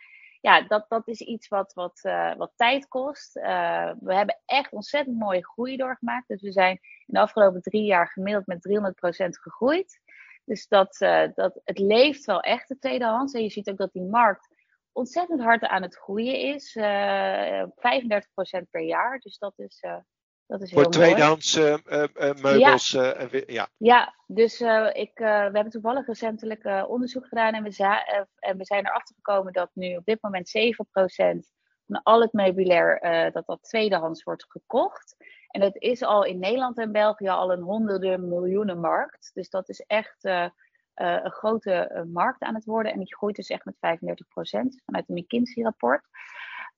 ja, 0.44 0.62
dat, 0.62 0.84
dat 0.88 1.08
is 1.08 1.20
iets 1.20 1.48
wat, 1.48 1.72
wat, 1.72 2.00
uh, 2.02 2.34
wat 2.34 2.52
tijd 2.56 2.88
kost. 2.88 3.36
Uh, 3.36 3.92
we 4.00 4.14
hebben 4.14 4.40
echt 4.46 4.72
ontzettend 4.72 5.18
mooie 5.18 5.44
groei 5.46 5.76
doorgemaakt. 5.76 6.28
Dus 6.28 6.42
we 6.42 6.52
zijn 6.52 6.78
in 6.80 7.14
de 7.14 7.20
afgelopen 7.20 7.62
drie 7.62 7.84
jaar 7.84 8.08
gemiddeld 8.08 8.46
met 8.46 8.68
300% 8.68 9.28
gegroeid. 9.28 10.00
Dus 10.44 10.68
dat, 10.68 11.00
uh, 11.00 11.24
dat, 11.34 11.60
het 11.64 11.78
leeft 11.78 12.24
wel 12.24 12.40
echt 12.40 12.68
de 12.68 12.78
tweedehands. 12.78 13.32
En 13.32 13.42
je 13.42 13.50
ziet 13.50 13.70
ook 13.70 13.76
dat 13.76 13.92
die 13.92 14.02
markt 14.02 14.48
ontzettend 14.92 15.40
hard 15.40 15.62
aan 15.62 15.82
het 15.82 15.96
groeien 15.96 16.54
is. 16.54 16.78
35% 16.78 18.70
per 18.70 18.82
jaar. 18.82 19.18
Dus 19.18 19.38
dat 19.38 19.52
is, 19.56 19.84
dat 20.46 20.62
is 20.62 20.72
Voor 20.72 20.90
tweedehands 20.90 21.56
uh, 21.56 21.76
uh, 21.86 22.04
meubels. 22.42 22.90
Ja, 22.90 23.28
ja. 23.46 23.68
ja 23.76 24.14
dus 24.26 24.60
ik, 24.92 25.10
we 25.14 25.50
hebben 25.52 25.70
toevallig 25.70 26.06
recentelijk 26.06 26.88
onderzoek 26.88 27.26
gedaan 27.26 27.54
en 27.54 27.62
we, 27.62 27.96
en 28.38 28.56
we 28.56 28.64
zijn 28.64 28.86
erachter 28.86 29.14
gekomen 29.14 29.52
dat 29.52 29.70
nu 29.72 29.96
op 29.96 30.04
dit 30.04 30.22
moment 30.22 30.48
7% 30.48 31.52
van 31.86 32.02
al 32.02 32.20
het 32.20 32.32
meubilair 32.32 33.00
dat 33.32 33.46
dat 33.46 33.62
tweedehands 33.62 34.22
wordt 34.22 34.44
gekocht. 34.48 35.16
En 35.48 35.60
dat 35.60 35.76
is 35.76 36.02
al 36.02 36.24
in 36.24 36.38
Nederland 36.38 36.78
en 36.78 36.92
België 36.92 37.28
al 37.28 37.52
een 37.52 37.62
honderden 37.62 38.28
miljoenen 38.28 38.80
markt. 38.80 39.30
Dus 39.34 39.50
dat 39.50 39.68
is 39.68 39.80
echt 39.80 40.24
een 40.94 41.32
grote 41.32 42.06
markt 42.12 42.42
aan 42.42 42.54
het 42.54 42.64
worden. 42.64 42.92
En 42.92 42.98
die 42.98 43.16
groeit 43.16 43.36
dus 43.36 43.48
echt 43.48 43.64
met 43.64 43.76
35% 43.76 43.80
vanuit 44.84 45.08
een 45.08 45.14
McKinsey-rapport. 45.14 46.02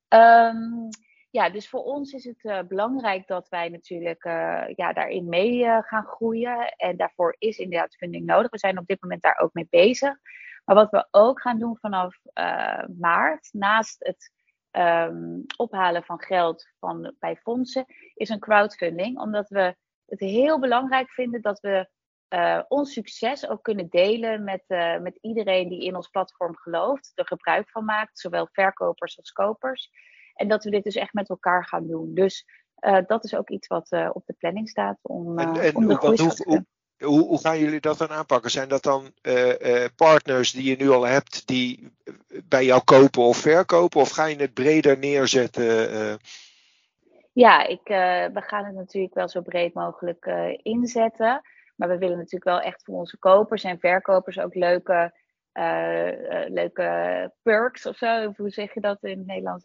Um, 0.09 0.89
ja, 1.37 1.51
dus 1.51 1.69
voor 1.69 1.83
ons 1.83 2.13
is 2.13 2.25
het 2.25 2.45
uh, 2.45 2.61
belangrijk 2.69 3.27
dat 3.27 3.49
wij 3.49 3.69
natuurlijk 3.69 4.25
uh, 4.25 4.65
ja, 4.75 4.93
daarin 4.93 5.29
mee 5.29 5.59
uh, 5.59 5.79
gaan 5.83 6.05
groeien. 6.05 6.69
En 6.77 6.97
daarvoor 6.97 7.37
is 7.39 7.59
inderdaad 7.59 7.97
funding 7.97 8.27
nodig. 8.27 8.51
We 8.51 8.59
zijn 8.59 8.79
op 8.79 8.87
dit 8.87 9.03
moment 9.03 9.23
daar 9.23 9.39
ook 9.39 9.53
mee 9.53 9.67
bezig. 9.71 10.15
Maar 10.65 10.77
wat 10.77 10.91
we 10.91 11.09
ook 11.11 11.41
gaan 11.41 11.59
doen 11.59 11.79
vanaf 11.81 12.17
maart, 12.99 13.49
naast 13.53 13.97
het 13.99 14.33
um, 14.71 15.45
ophalen 15.57 16.05
van 16.05 16.21
geld 16.21 16.69
van, 16.79 17.15
bij 17.19 17.37
fondsen, 17.37 17.85
is 18.15 18.29
een 18.29 18.39
crowdfunding. 18.39 19.19
Omdat 19.19 19.49
we 19.49 19.77
het 20.07 20.21
heel 20.21 20.61
belangrijk 20.61 21.11
vinden 21.11 21.41
dat 21.41 21.61
we 21.61 21.89
ons 22.69 22.93
succes 22.93 23.49
ook 23.49 23.63
kunnen 23.63 23.89
delen 23.89 24.45
met, 24.45 24.65
met 25.01 25.19
iedereen 25.21 25.69
die 25.69 25.85
in 25.85 25.97
ons 25.97 26.09
platform 26.09 26.57
gelooft, 26.57 27.13
er 27.15 27.27
gebruik 27.27 27.71
van 27.71 27.85
maakt, 27.85 28.19
zowel 28.19 28.49
verkopers 28.53 29.19
als 29.19 29.33
kopers. 29.33 29.91
En 30.37 30.49
dat 30.49 30.65
we 30.65 30.71
dit 30.71 30.85
dus 30.85 30.95
echt 30.95 31.13
met 31.13 31.29
elkaar 31.29 31.67
gaan 31.67 31.87
doen. 31.87 32.15
Dus 32.15 32.47
uh, 32.81 32.99
dat 33.07 33.25
is 33.25 33.35
ook 33.35 33.51
iets 33.51 33.67
wat 33.67 33.87
uh, 33.91 34.11
op 34.13 34.27
de 34.27 34.35
planning 34.39 34.69
staat 34.69 34.99
om, 35.03 35.39
en, 35.39 35.61
en 35.61 35.77
om 35.77 35.87
de 35.87 35.95
groei 35.95 36.21
hoe, 36.23 36.37
hoe, 36.45 36.65
hoe, 36.99 37.27
hoe, 37.27 37.41
gaan 37.41 37.59
jullie 37.59 37.81
dat 37.81 37.99
dan 37.99 38.09
aanpakken? 38.09 38.51
Zijn 38.51 38.69
dat 38.69 38.83
dan 38.83 39.13
partners 39.97 40.53
die 40.53 40.71
je 40.71 40.77
nu 40.77 40.91
al 40.91 41.07
hebt 41.07 41.47
die 41.47 41.93
bij 42.45 42.65
jou 42.65 42.83
kopen 42.85 43.23
of 43.23 43.37
verkopen? 43.37 44.01
Of 44.01 44.11
ga 44.11 44.25
je 44.25 44.37
het 44.37 44.55
breder 44.55 44.99
neerzetten? 44.99 46.19
Ja, 47.33 47.67
ik, 47.67 47.81
we 48.33 48.43
gaan 48.47 48.65
het 48.65 48.75
natuurlijk 48.75 49.15
wel 49.15 49.29
zo 49.29 49.41
breed 49.41 49.75
mogelijk 49.75 50.27
inzetten. 50.63 51.41
Maar 51.77 51.89
we 51.89 51.99
willen 51.99 52.17
natuurlijk 52.17 52.45
wel 52.45 52.61
echt 52.61 52.85
voor 52.85 52.95
onze 52.95 53.19
kopers 53.19 53.65
en 53.65 53.79
verkopers 53.79 54.39
ook 54.39 54.55
leuke, 54.55 55.13
leuke 56.49 57.33
perks 57.43 57.87
of 57.87 57.97
zo. 57.97 58.33
Hoe 58.37 58.51
zeg 58.51 58.75
je 58.75 58.81
dat 58.81 58.99
in 59.03 59.19
het 59.19 59.27
Nederlands? 59.27 59.65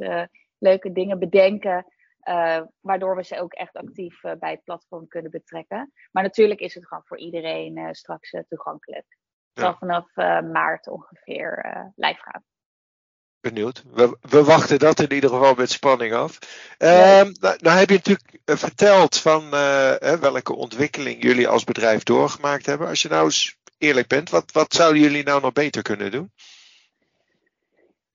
Leuke 0.62 0.92
dingen 0.92 1.20
bedenken. 1.20 1.86
Uh, 2.24 2.62
waardoor 2.82 3.16
we 3.16 3.24
ze 3.24 3.40
ook 3.40 3.54
echt 3.54 3.76
actief 3.76 4.24
uh, 4.24 4.32
bij 4.40 4.52
het 4.52 4.64
platform 4.64 5.08
kunnen 5.08 5.32
betrekken. 5.32 5.92
Maar 6.12 6.24
natuurlijk 6.24 6.60
is 6.60 6.74
het 6.74 6.88
gewoon 6.88 7.04
voor 7.06 7.18
iedereen 7.18 7.78
uh, 7.78 7.88
straks 7.92 8.36
toegankelijk. 8.48 9.06
Het 9.54 9.64
zal 9.64 9.76
vanaf 9.80 10.16
maart 10.52 10.88
ongeveer 10.88 11.66
live 11.96 12.20
gaan. 12.22 12.44
Benieuwd. 13.40 13.84
We, 13.92 14.18
we, 14.22 14.44
wachten 14.44 14.80
dat 14.80 15.00
in 15.00 15.14
ieder 15.14 15.30
geval 15.30 15.54
met 15.54 15.72
spanning 15.72 16.14
af. 16.14 16.38
Ja. 16.78 17.20
Ehm, 17.20 17.32
nou, 17.40 17.58
nou, 17.60 17.78
heb 17.78 17.90
je 17.90 17.96
natuurlijk 17.96 18.40
verteld 18.46 19.18
van 19.18 19.50
welke 20.20 20.56
ontwikkeling 20.56 21.24
jullie 21.24 21.48
als 21.48 21.64
bedrijf 21.64 22.04
doorgemaakt 22.04 22.66
hebben. 22.66 22.88
Als 22.88 23.02
je 23.02 23.10
nou 23.10 23.24
eens 23.24 23.58
eerlijk 23.78 24.08
bent, 24.08 24.30
wat, 24.30 24.52
wat 24.52 24.74
zouden 24.74 25.02
jullie 25.02 25.24
nou 25.24 25.42
nog 25.42 25.54
beter 25.54 25.82
kunnen 25.82 26.12
doen? 26.12 26.32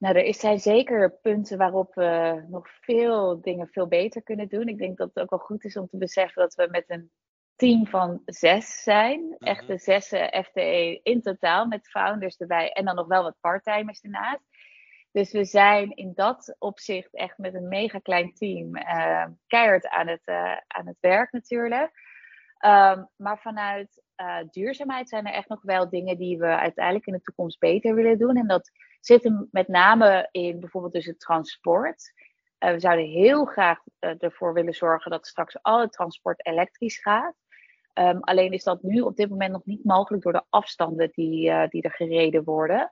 Nou, 0.07 0.19
er 0.19 0.35
zijn 0.35 0.59
zeker 0.59 1.19
punten 1.23 1.59
waarop 1.59 1.95
we 1.95 2.45
nog 2.49 2.69
veel 2.81 3.41
dingen 3.41 3.69
veel 3.69 3.87
beter 3.87 4.23
kunnen 4.23 4.49
doen. 4.49 4.69
Ik 4.69 4.79
denk 4.79 4.97
dat 4.97 5.11
het 5.15 5.23
ook 5.23 5.31
wel 5.31 5.39
goed 5.39 5.65
is 5.65 5.77
om 5.77 5.89
te 5.89 5.97
beseffen 5.97 6.43
dat 6.43 6.55
we 6.55 6.69
met 6.71 6.85
een 6.87 7.11
team 7.57 7.87
van 7.87 8.23
zes 8.25 8.83
zijn. 8.83 9.21
Mm 9.21 9.37
-hmm. 9.39 9.47
Echt 9.47 9.67
de 9.67 9.79
zes 9.79 10.07
FTE 10.45 11.01
in 11.03 11.23
totaal, 11.23 11.67
met 11.67 11.89
founders 11.89 12.37
erbij 12.37 12.73
en 12.73 12.85
dan 12.85 12.95
nog 12.95 13.07
wel 13.07 13.23
wat 13.23 13.37
parttimers 13.41 14.01
ernaast. 14.01 14.45
Dus 15.13 15.33
we 15.33 15.45
zijn 15.45 15.91
in 15.91 16.13
dat 16.15 16.57
opzicht 16.59 17.15
echt 17.15 17.39
met 17.39 17.55
een 17.55 17.69
mega 17.69 17.99
klein 17.99 18.35
team 18.35 18.77
uh, 18.77 19.27
keihard 19.47 19.89
aan 19.89 20.09
het, 20.09 20.27
uh, 20.27 20.57
aan 20.67 20.87
het 20.87 20.99
werk 21.01 21.33
natuurlijk. 21.33 21.91
Um, 22.61 23.09
maar 23.17 23.39
vanuit 23.39 24.03
uh, 24.17 24.39
duurzaamheid 24.51 25.09
zijn 25.09 25.27
er 25.27 25.33
echt 25.33 25.49
nog 25.49 25.63
wel 25.63 25.89
dingen 25.89 26.19
die 26.19 26.39
we 26.39 26.47
uiteindelijk 26.47 27.07
in 27.07 27.13
de 27.13 27.21
toekomst 27.21 27.59
beter 27.59 27.95
willen 27.95 28.19
doen. 28.19 28.37
En 28.37 28.47
dat 28.47 28.71
zit 29.01 29.25
hem 29.25 29.49
met 29.51 29.69
name 29.69 30.29
in 30.31 30.61
bijvoorbeeld 30.61 30.93
dus 30.93 31.07
het 31.07 31.21
transport. 31.21 32.13
Uh, 32.59 32.71
we 32.71 32.81
zouden 32.81 33.07
heel 33.07 33.45
graag 33.45 33.79
uh, 34.01 34.23
ervoor 34.23 34.53
willen 34.53 34.75
zorgen 34.75 35.11
dat 35.11 35.27
straks 35.27 35.63
al 35.63 35.81
het 35.81 35.93
transport 35.93 36.47
elektrisch 36.47 36.99
gaat. 36.99 37.35
Um, 37.95 38.21
alleen 38.21 38.53
is 38.53 38.65
dat 38.65 38.83
nu 38.83 39.01
op 39.01 39.17
dit 39.17 39.31
moment 39.31 39.53
nog 39.53 39.65
niet 39.65 39.85
mogelijk 39.85 40.23
door 40.23 40.33
de 40.33 40.45
afstanden 40.51 41.11
die, 41.13 41.69
die 41.69 41.83
er 41.83 41.93
gereden 41.93 42.45
worden. 42.45 42.91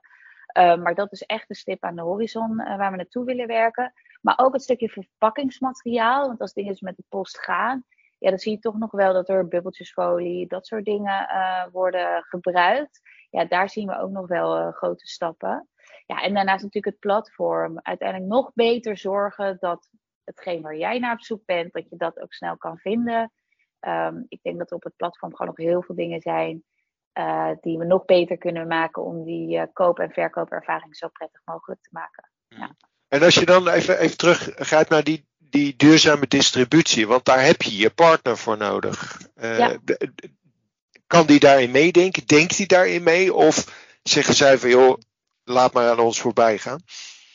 Um, 0.57 0.81
maar 0.81 0.95
dat 0.95 1.11
is 1.11 1.21
echt 1.21 1.47
de 1.47 1.55
stip 1.55 1.83
aan 1.83 1.95
de 1.95 2.01
horizon 2.01 2.55
waar 2.55 2.91
we 2.91 2.97
naartoe 2.97 3.25
willen 3.25 3.47
werken. 3.47 3.93
Maar 4.21 4.37
ook 4.37 4.53
het 4.53 4.61
stukje 4.61 4.89
verpakkingsmateriaal. 4.89 6.27
Want 6.27 6.39
als 6.39 6.53
dingen 6.53 6.71
dus 6.71 6.81
met 6.81 6.97
de 6.97 7.03
post 7.09 7.39
gaan, 7.39 7.83
ja, 8.25 8.31
dan 8.31 8.39
zie 8.39 8.51
je 8.51 8.59
toch 8.59 8.77
nog 8.77 8.91
wel 8.91 9.13
dat 9.13 9.29
er 9.29 9.47
bubbeltjesfolie, 9.47 10.47
dat 10.47 10.67
soort 10.67 10.85
dingen 10.85 11.27
uh, 11.31 11.65
worden 11.71 12.23
gebruikt. 12.23 13.01
Ja, 13.29 13.45
daar 13.45 13.69
zien 13.69 13.87
we 13.87 13.99
ook 13.99 14.09
nog 14.09 14.27
wel 14.27 14.59
uh, 14.59 14.73
grote 14.73 15.07
stappen. 15.07 15.67
Ja, 16.05 16.21
en 16.21 16.33
daarnaast 16.33 16.63
natuurlijk 16.63 16.93
het 16.93 16.99
platform. 16.99 17.79
Uiteindelijk 17.81 18.31
nog 18.31 18.51
beter 18.53 18.97
zorgen 18.97 19.57
dat 19.59 19.89
hetgeen 20.23 20.61
waar 20.61 20.75
jij 20.75 20.99
naar 20.99 21.13
op 21.13 21.21
zoek 21.21 21.45
bent, 21.45 21.73
dat 21.73 21.89
je 21.89 21.97
dat 21.97 22.19
ook 22.19 22.33
snel 22.33 22.57
kan 22.57 22.77
vinden. 22.77 23.31
Um, 23.79 24.25
ik 24.27 24.39
denk 24.41 24.57
dat 24.57 24.69
er 24.69 24.75
op 24.75 24.83
het 24.83 24.95
platform 24.95 25.35
gewoon 25.35 25.53
nog 25.57 25.65
heel 25.65 25.83
veel 25.83 25.95
dingen 25.95 26.21
zijn 26.21 26.63
die 27.61 27.77
we 27.77 27.85
nog 27.85 28.05
beter 28.05 28.37
kunnen 28.37 28.67
maken 28.67 29.03
om 29.03 29.23
die 29.23 29.71
koop- 29.73 29.99
en 29.99 30.11
verkoopervaring 30.11 30.95
zo 30.95 31.07
prettig 31.07 31.41
mogelijk 31.45 31.81
te 31.81 31.89
maken. 31.91 32.29
Ja. 32.47 32.75
En 33.07 33.21
als 33.21 33.35
je 33.35 33.45
dan 33.45 33.67
even, 33.67 33.99
even 33.99 34.17
terug 34.17 34.49
gaat 34.55 34.89
naar 34.89 35.03
die, 35.03 35.27
die 35.49 35.75
duurzame 35.75 36.27
distributie, 36.27 37.07
want 37.07 37.25
daar 37.25 37.43
heb 37.43 37.61
je 37.61 37.77
je 37.77 37.89
partner 37.89 38.37
voor 38.37 38.57
nodig. 38.57 39.21
Ja. 39.41 39.77
Kan 41.07 41.25
die 41.25 41.39
daarin 41.39 41.71
meedenken? 41.71 42.25
Denkt 42.25 42.57
hij 42.57 42.65
daarin 42.65 43.03
mee? 43.03 43.33
Of 43.33 43.65
zeggen 44.03 44.33
zij 44.33 44.57
van 44.57 44.69
joh, 44.69 44.97
laat 45.43 45.73
maar 45.73 45.89
aan 45.89 45.99
ons 45.99 46.19
voorbij 46.19 46.57
gaan? 46.57 46.79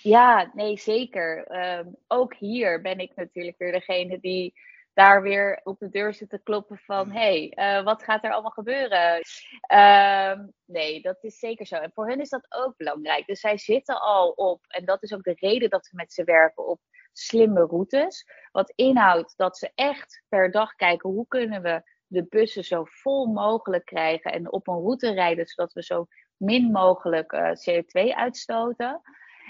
Ja, 0.03 0.51
nee, 0.55 0.79
zeker. 0.79 1.47
Ehm, 1.47 1.87
ook 2.09 2.35
hier 2.35 2.81
ben 2.81 2.99
ik 2.99 3.13
natuurlijk 3.15 3.59
weer 3.59 3.73
degene 3.73 4.21
die 4.21 4.55
daar 4.95 5.23
weer 5.23 5.61
op 5.63 5.79
de 5.79 5.89
deur 5.89 6.15
zit 6.15 6.31
te 6.31 6.41
kloppen 6.43 6.79
van... 6.79 7.11
hé, 7.11 7.19
hey, 7.19 7.51
eh, 7.51 7.85
wat 7.85 8.03
gaat 8.03 8.25
er 8.25 8.33
allemaal 8.33 8.51
gebeuren? 8.51 9.23
Ehm, 9.61 10.47
nee, 10.65 11.03
dat 11.03 11.19
is 11.21 11.39
zeker 11.39 11.67
zo. 11.67 11.77
En 11.77 11.93
voor 11.95 12.09
hen 12.09 12.21
is 12.21 12.29
dat 12.29 12.47
ook 12.49 12.77
belangrijk. 12.77 13.27
Dus 13.27 13.41
zij 13.41 13.59
zitten 13.59 14.01
al 14.01 14.31
op, 14.31 14.65
en 14.69 14.85
dat 14.85 15.03
is 15.03 15.13
ook 15.15 15.23
de 15.23 15.37
reden 15.37 15.71
dat 15.71 15.89
we 15.91 15.97
met 15.97 16.13
ze 16.13 16.25
werken, 16.25 16.67
op 16.67 16.81
slimme 17.13 17.61
routes. 17.61 18.27
Wat 18.53 18.73
inhoudt 18.75 19.37
dat 19.37 19.59
ze 19.59 19.71
echt 19.75 20.23
per 20.29 20.51
dag 20.51 20.75
kijken 20.75 21.11
hoe 21.11 21.27
kunnen 21.29 21.63
we 21.63 21.83
de 22.07 22.27
bussen 22.29 22.65
zo 22.65 22.85
vol 22.85 23.27
mogelijk 23.27 23.85
krijgen 23.85 24.33
en 24.33 24.53
op 24.53 24.69
een 24.69 24.81
route 24.81 25.13
rijden, 25.13 25.47
zodat 25.47 25.73
we 25.73 25.83
zo 25.83 26.07
min 26.37 26.71
mogelijk 26.71 27.33
uh, 27.33 27.51
CO2 27.51 28.15
uitstoten. 28.15 29.01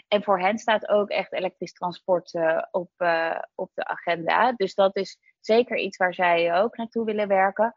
En 0.08 0.22
voor 0.22 0.40
hen 0.40 0.58
staat 0.58 0.88
ook 0.88 1.08
echt 1.08 1.32
elektrisch 1.32 1.72
transport 1.72 2.34
uh, 2.34 2.62
op, 2.70 2.90
uh, 2.98 3.38
op 3.54 3.70
de 3.74 3.84
agenda. 3.84 4.52
Dus 4.52 4.74
dat 4.74 4.96
is 4.96 5.18
zeker 5.40 5.76
iets 5.76 5.96
waar 5.96 6.14
zij 6.14 6.54
ook 6.54 6.76
naartoe 6.76 7.04
willen 7.04 7.28
werken. 7.28 7.74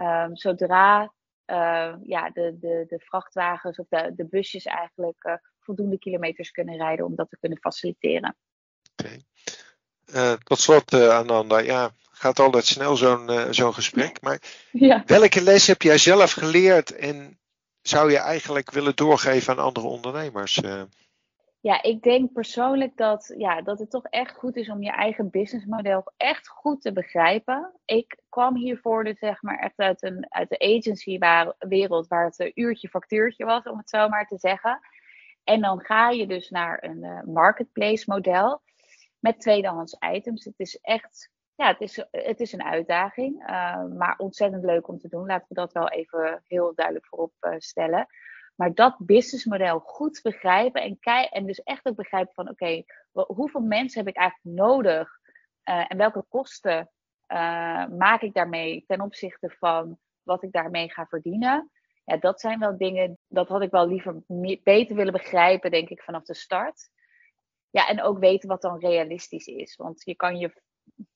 Um, 0.00 0.36
zodra 0.36 1.14
ja, 2.02 2.30
de, 2.30 2.56
de, 2.58 2.84
de 2.88 2.98
vrachtwagens 2.98 3.78
of 3.78 3.86
de, 3.88 4.12
de 4.14 4.26
busjes 4.26 4.64
eigenlijk 4.64 5.40
voldoende 5.58 5.98
kilometers 5.98 6.50
kunnen 6.50 6.76
rijden 6.76 7.04
om 7.04 7.14
dat 7.14 7.30
te 7.30 7.38
kunnen 7.38 7.58
faciliteren. 7.58 8.36
Oké. 8.96 9.20
Okay. 10.06 10.36
tot 10.36 10.58
slot, 10.58 10.94
Ananda. 10.94 11.58
Ja, 11.58 11.90
gaat 12.10 12.38
altijd 12.38 12.64
snel 12.64 12.96
zo'n 12.96 13.30
zo'n 13.50 13.74
gesprek. 13.74 14.20
Maar 14.22 14.40
ja. 14.72 15.02
welke 15.06 15.42
les 15.42 15.66
heb 15.66 15.82
jij 15.82 15.98
zelf 15.98 16.32
geleerd 16.32 16.96
en 16.96 17.38
zou 17.82 18.10
je 18.10 18.18
eigenlijk 18.18 18.70
willen 18.70 18.96
doorgeven 18.96 19.52
aan 19.52 19.64
andere 19.64 19.86
ondernemers? 19.86 20.60
Ja, 21.66 21.82
ik 21.82 22.02
denk 22.02 22.32
persoonlijk 22.32 22.96
dat, 22.96 23.34
ja, 23.36 23.62
dat 23.62 23.78
het 23.78 23.90
toch 23.90 24.04
echt 24.04 24.36
goed 24.36 24.56
is 24.56 24.70
om 24.70 24.82
je 24.82 24.90
eigen 24.90 25.30
businessmodel 25.30 26.12
echt 26.16 26.48
goed 26.48 26.82
te 26.82 26.92
begrijpen. 26.92 27.72
Ik 27.84 28.18
kwam 28.28 28.56
hiervoor 28.56 29.04
dus 29.04 29.18
zeg 29.18 29.42
maar 29.42 29.58
echt 29.58 29.78
uit, 29.78 30.02
een, 30.02 30.26
uit 30.28 30.48
de 30.48 30.58
agency 30.58 31.18
waar, 31.18 31.54
het 32.08 32.50
uurtje 32.54 32.88
factuurtje 32.88 33.44
was, 33.44 33.64
om 33.64 33.78
het 33.78 33.88
zo 33.88 34.08
maar 34.08 34.26
te 34.26 34.38
zeggen. 34.38 34.80
En 35.44 35.60
dan 35.60 35.80
ga 35.80 36.10
je 36.10 36.26
dus 36.26 36.50
naar 36.50 36.84
een 36.84 37.04
uh, 37.04 37.22
marketplace 37.22 38.04
model 38.06 38.60
met 39.18 39.40
tweedehands 39.40 39.96
items. 40.12 40.44
Het 40.44 40.58
is 40.58 40.78
echt, 40.80 41.30
ja, 41.54 41.66
het 41.66 41.80
is, 41.80 42.04
het 42.10 42.40
is 42.40 42.52
een 42.52 42.64
uitdaging, 42.64 43.40
uh, 43.40 43.84
maar 43.84 44.14
ontzettend 44.18 44.64
leuk 44.64 44.88
om 44.88 44.98
te 44.98 45.08
doen. 45.08 45.26
Laten 45.26 45.46
we 45.48 45.54
dat 45.54 45.72
wel 45.72 45.88
even 45.88 46.42
heel 46.46 46.74
duidelijk 46.74 47.06
voorop 47.06 47.32
uh, 47.40 47.54
stellen. 47.58 48.06
Maar 48.54 48.74
dat 48.74 48.96
businessmodel 48.98 49.78
goed 49.78 50.20
begrijpen 50.22 50.82
en, 50.82 50.98
en 51.30 51.46
dus 51.46 51.62
echt 51.62 51.86
ook 51.86 51.96
begrijpen 51.96 52.34
van 52.34 52.48
oké, 52.48 52.84
hoeveel 53.12 53.60
mensen 53.60 53.98
heb 53.98 54.08
ik 54.08 54.16
eigenlijk 54.16 54.56
nodig 54.56 55.20
uh, 55.64 55.84
en 55.88 55.96
welke 55.96 56.24
kosten 56.28 56.90
maak 57.98 58.20
ik 58.20 58.34
daarmee 58.34 58.84
ten 58.86 59.00
opzichte 59.00 59.50
van 59.58 59.98
wat 60.22 60.42
ik 60.42 60.52
daarmee 60.52 60.92
ga 60.92 61.06
verdienen. 61.06 61.70
Ja, 62.04 62.16
dat 62.16 62.40
zijn 62.40 62.58
wel 62.58 62.76
dingen, 62.76 63.18
dat 63.28 63.48
had 63.48 63.62
ik 63.62 63.70
wel 63.70 63.88
liever 63.88 64.22
beter 64.62 64.96
willen 64.96 65.12
begrijpen, 65.12 65.70
denk 65.70 65.88
ik, 65.88 66.02
vanaf 66.02 66.24
de 66.24 66.34
start. 66.34 66.90
Ja, 67.76 67.86
en 67.86 68.02
ook 68.02 68.18
weten 68.18 68.48
wat 68.48 68.62
dan 68.62 68.78
realistisch 68.78 69.46
is. 69.46 69.76
Want 69.76 70.02
je 70.04 70.14
kan 70.14 70.36
je 70.38 70.62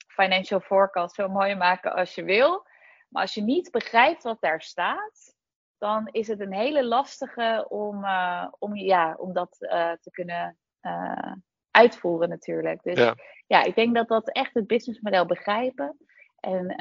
financial 0.06 0.60
forecast 0.60 1.14
zo 1.14 1.28
mooi 1.28 1.54
maken 1.54 1.94
als 1.94 2.14
je 2.14 2.24
wil. 2.24 2.66
Maar 3.08 3.22
als 3.22 3.34
je 3.34 3.42
niet 3.42 3.70
begrijpt 3.70 4.22
wat 4.22 4.40
daar 4.40 4.62
staat, 4.62 5.34
dan 5.78 6.08
is 6.10 6.28
het 6.28 6.40
een 6.40 6.52
hele 6.52 6.84
lastige 6.84 7.66
om, 7.68 8.04
uh, 8.04 8.46
om, 8.58 8.76
ja, 8.76 9.14
om 9.18 9.32
dat 9.32 9.56
uh, 9.58 9.92
te 9.92 10.10
kunnen 10.10 10.58
uh, 10.82 11.32
uitvoeren 11.70 12.28
natuurlijk. 12.28 12.82
Dus 12.82 12.98
ja. 12.98 13.14
ja. 13.46 13.62
ik 13.62 13.74
denk 13.74 13.94
dat 13.94 14.08
dat 14.08 14.30
echt 14.30 14.54
het 14.54 14.66
businessmodel 14.66 15.26
begrijpen. 15.26 15.96
En 16.40 16.74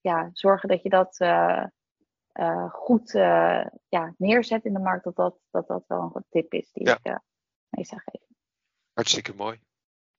ja, 0.00 0.30
zorgen 0.32 0.68
dat 0.68 0.82
je 0.82 0.88
dat 0.88 1.16
goed 2.72 3.10
ja, 3.88 4.14
neerzet 4.16 4.64
in 4.64 4.72
de 4.72 4.78
markt. 4.78 5.04
Dat 5.04 5.16
dat, 5.16 5.38
dat, 5.50 5.66
dat 5.66 5.84
wel 5.86 6.10
een 6.14 6.24
tip 6.28 6.52
is 6.52 6.72
die 6.72 6.86
ja. 6.86 6.98
ik 7.02 7.20
mee 7.68 7.84
zou 7.84 8.00
geven. 8.04 8.31
Hartstikke 8.92 9.34
mooi. 9.34 9.60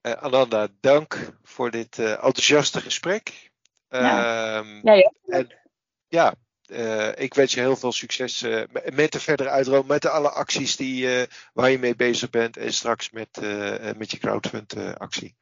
Ananda, 0.02 0.68
dank 0.80 1.38
voor 1.44 1.72
dit 1.72 2.00
enthousiaste 2.00 2.82
gesprek. 2.82 3.52
Ja, 3.88 4.58
um, 4.58 4.80
ja, 4.84 4.94
ja. 4.94 5.12
En, 5.26 5.60
ja, 6.08 6.36
uh, 6.68 7.12
ik 7.16 7.34
wens 7.34 7.54
je 7.54 7.60
heel 7.60 7.76
veel 7.76 7.92
succes 7.92 8.44
uh, 8.44 8.64
met 8.94 9.12
de 9.12 9.20
verdere 9.20 9.50
uitrol, 9.50 9.84
met 9.84 10.02
de 10.02 10.10
alle 10.10 10.30
acties 10.30 10.76
die, 10.76 11.06
uh, 11.06 11.24
waar 11.54 11.70
je 11.70 11.80
mee 11.80 11.96
bezig 11.96 12.30
bent 12.30 12.58
en 12.58 12.74
straks 12.74 13.10
met, 13.10 13.40
met 13.98 14.12
je 14.12 14.18
crowdfund 14.18 14.98
actie. 14.98 15.36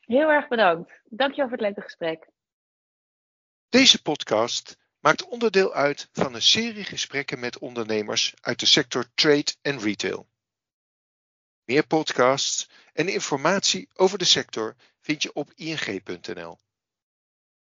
Heel 0.00 0.28
erg 0.28 0.48
bedankt. 0.48 0.92
Dankjewel 1.04 1.48
voor 1.48 1.56
het 1.58 1.66
leuke 1.66 1.80
gesprek. 1.80 2.28
Deze 3.68 4.02
podcast 4.02 4.76
maakt 4.98 5.28
onderdeel 5.28 5.74
uit 5.74 6.08
van 6.12 6.34
een 6.34 6.42
serie 6.42 6.84
gesprekken 6.84 7.40
met 7.40 7.58
ondernemers 7.58 8.34
uit 8.40 8.60
de 8.60 8.66
sector 8.66 9.04
trade 9.14 9.54
en 9.62 9.78
retail. 9.78 10.28
Meer 11.64 11.86
podcasts 11.86 12.68
en 12.92 13.08
informatie 13.08 13.88
over 13.94 14.18
de 14.18 14.24
sector 14.24 14.76
vind 15.00 15.22
je 15.22 15.32
op 15.32 15.52
ing.nl. 15.54 16.58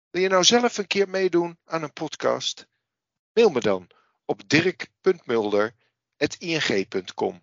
Wil 0.09 0.21
je 0.21 0.29
nou 0.29 0.43
zelf 0.43 0.77
een 0.77 0.88
keer 0.88 1.09
meedoen 1.09 1.57
aan 1.65 1.83
een 1.83 1.93
podcast? 1.93 2.67
Mail 3.33 3.49
me 3.49 3.59
dan 3.59 3.89
op 4.25 4.49
dirk.mulder.ing.com. 4.49 7.41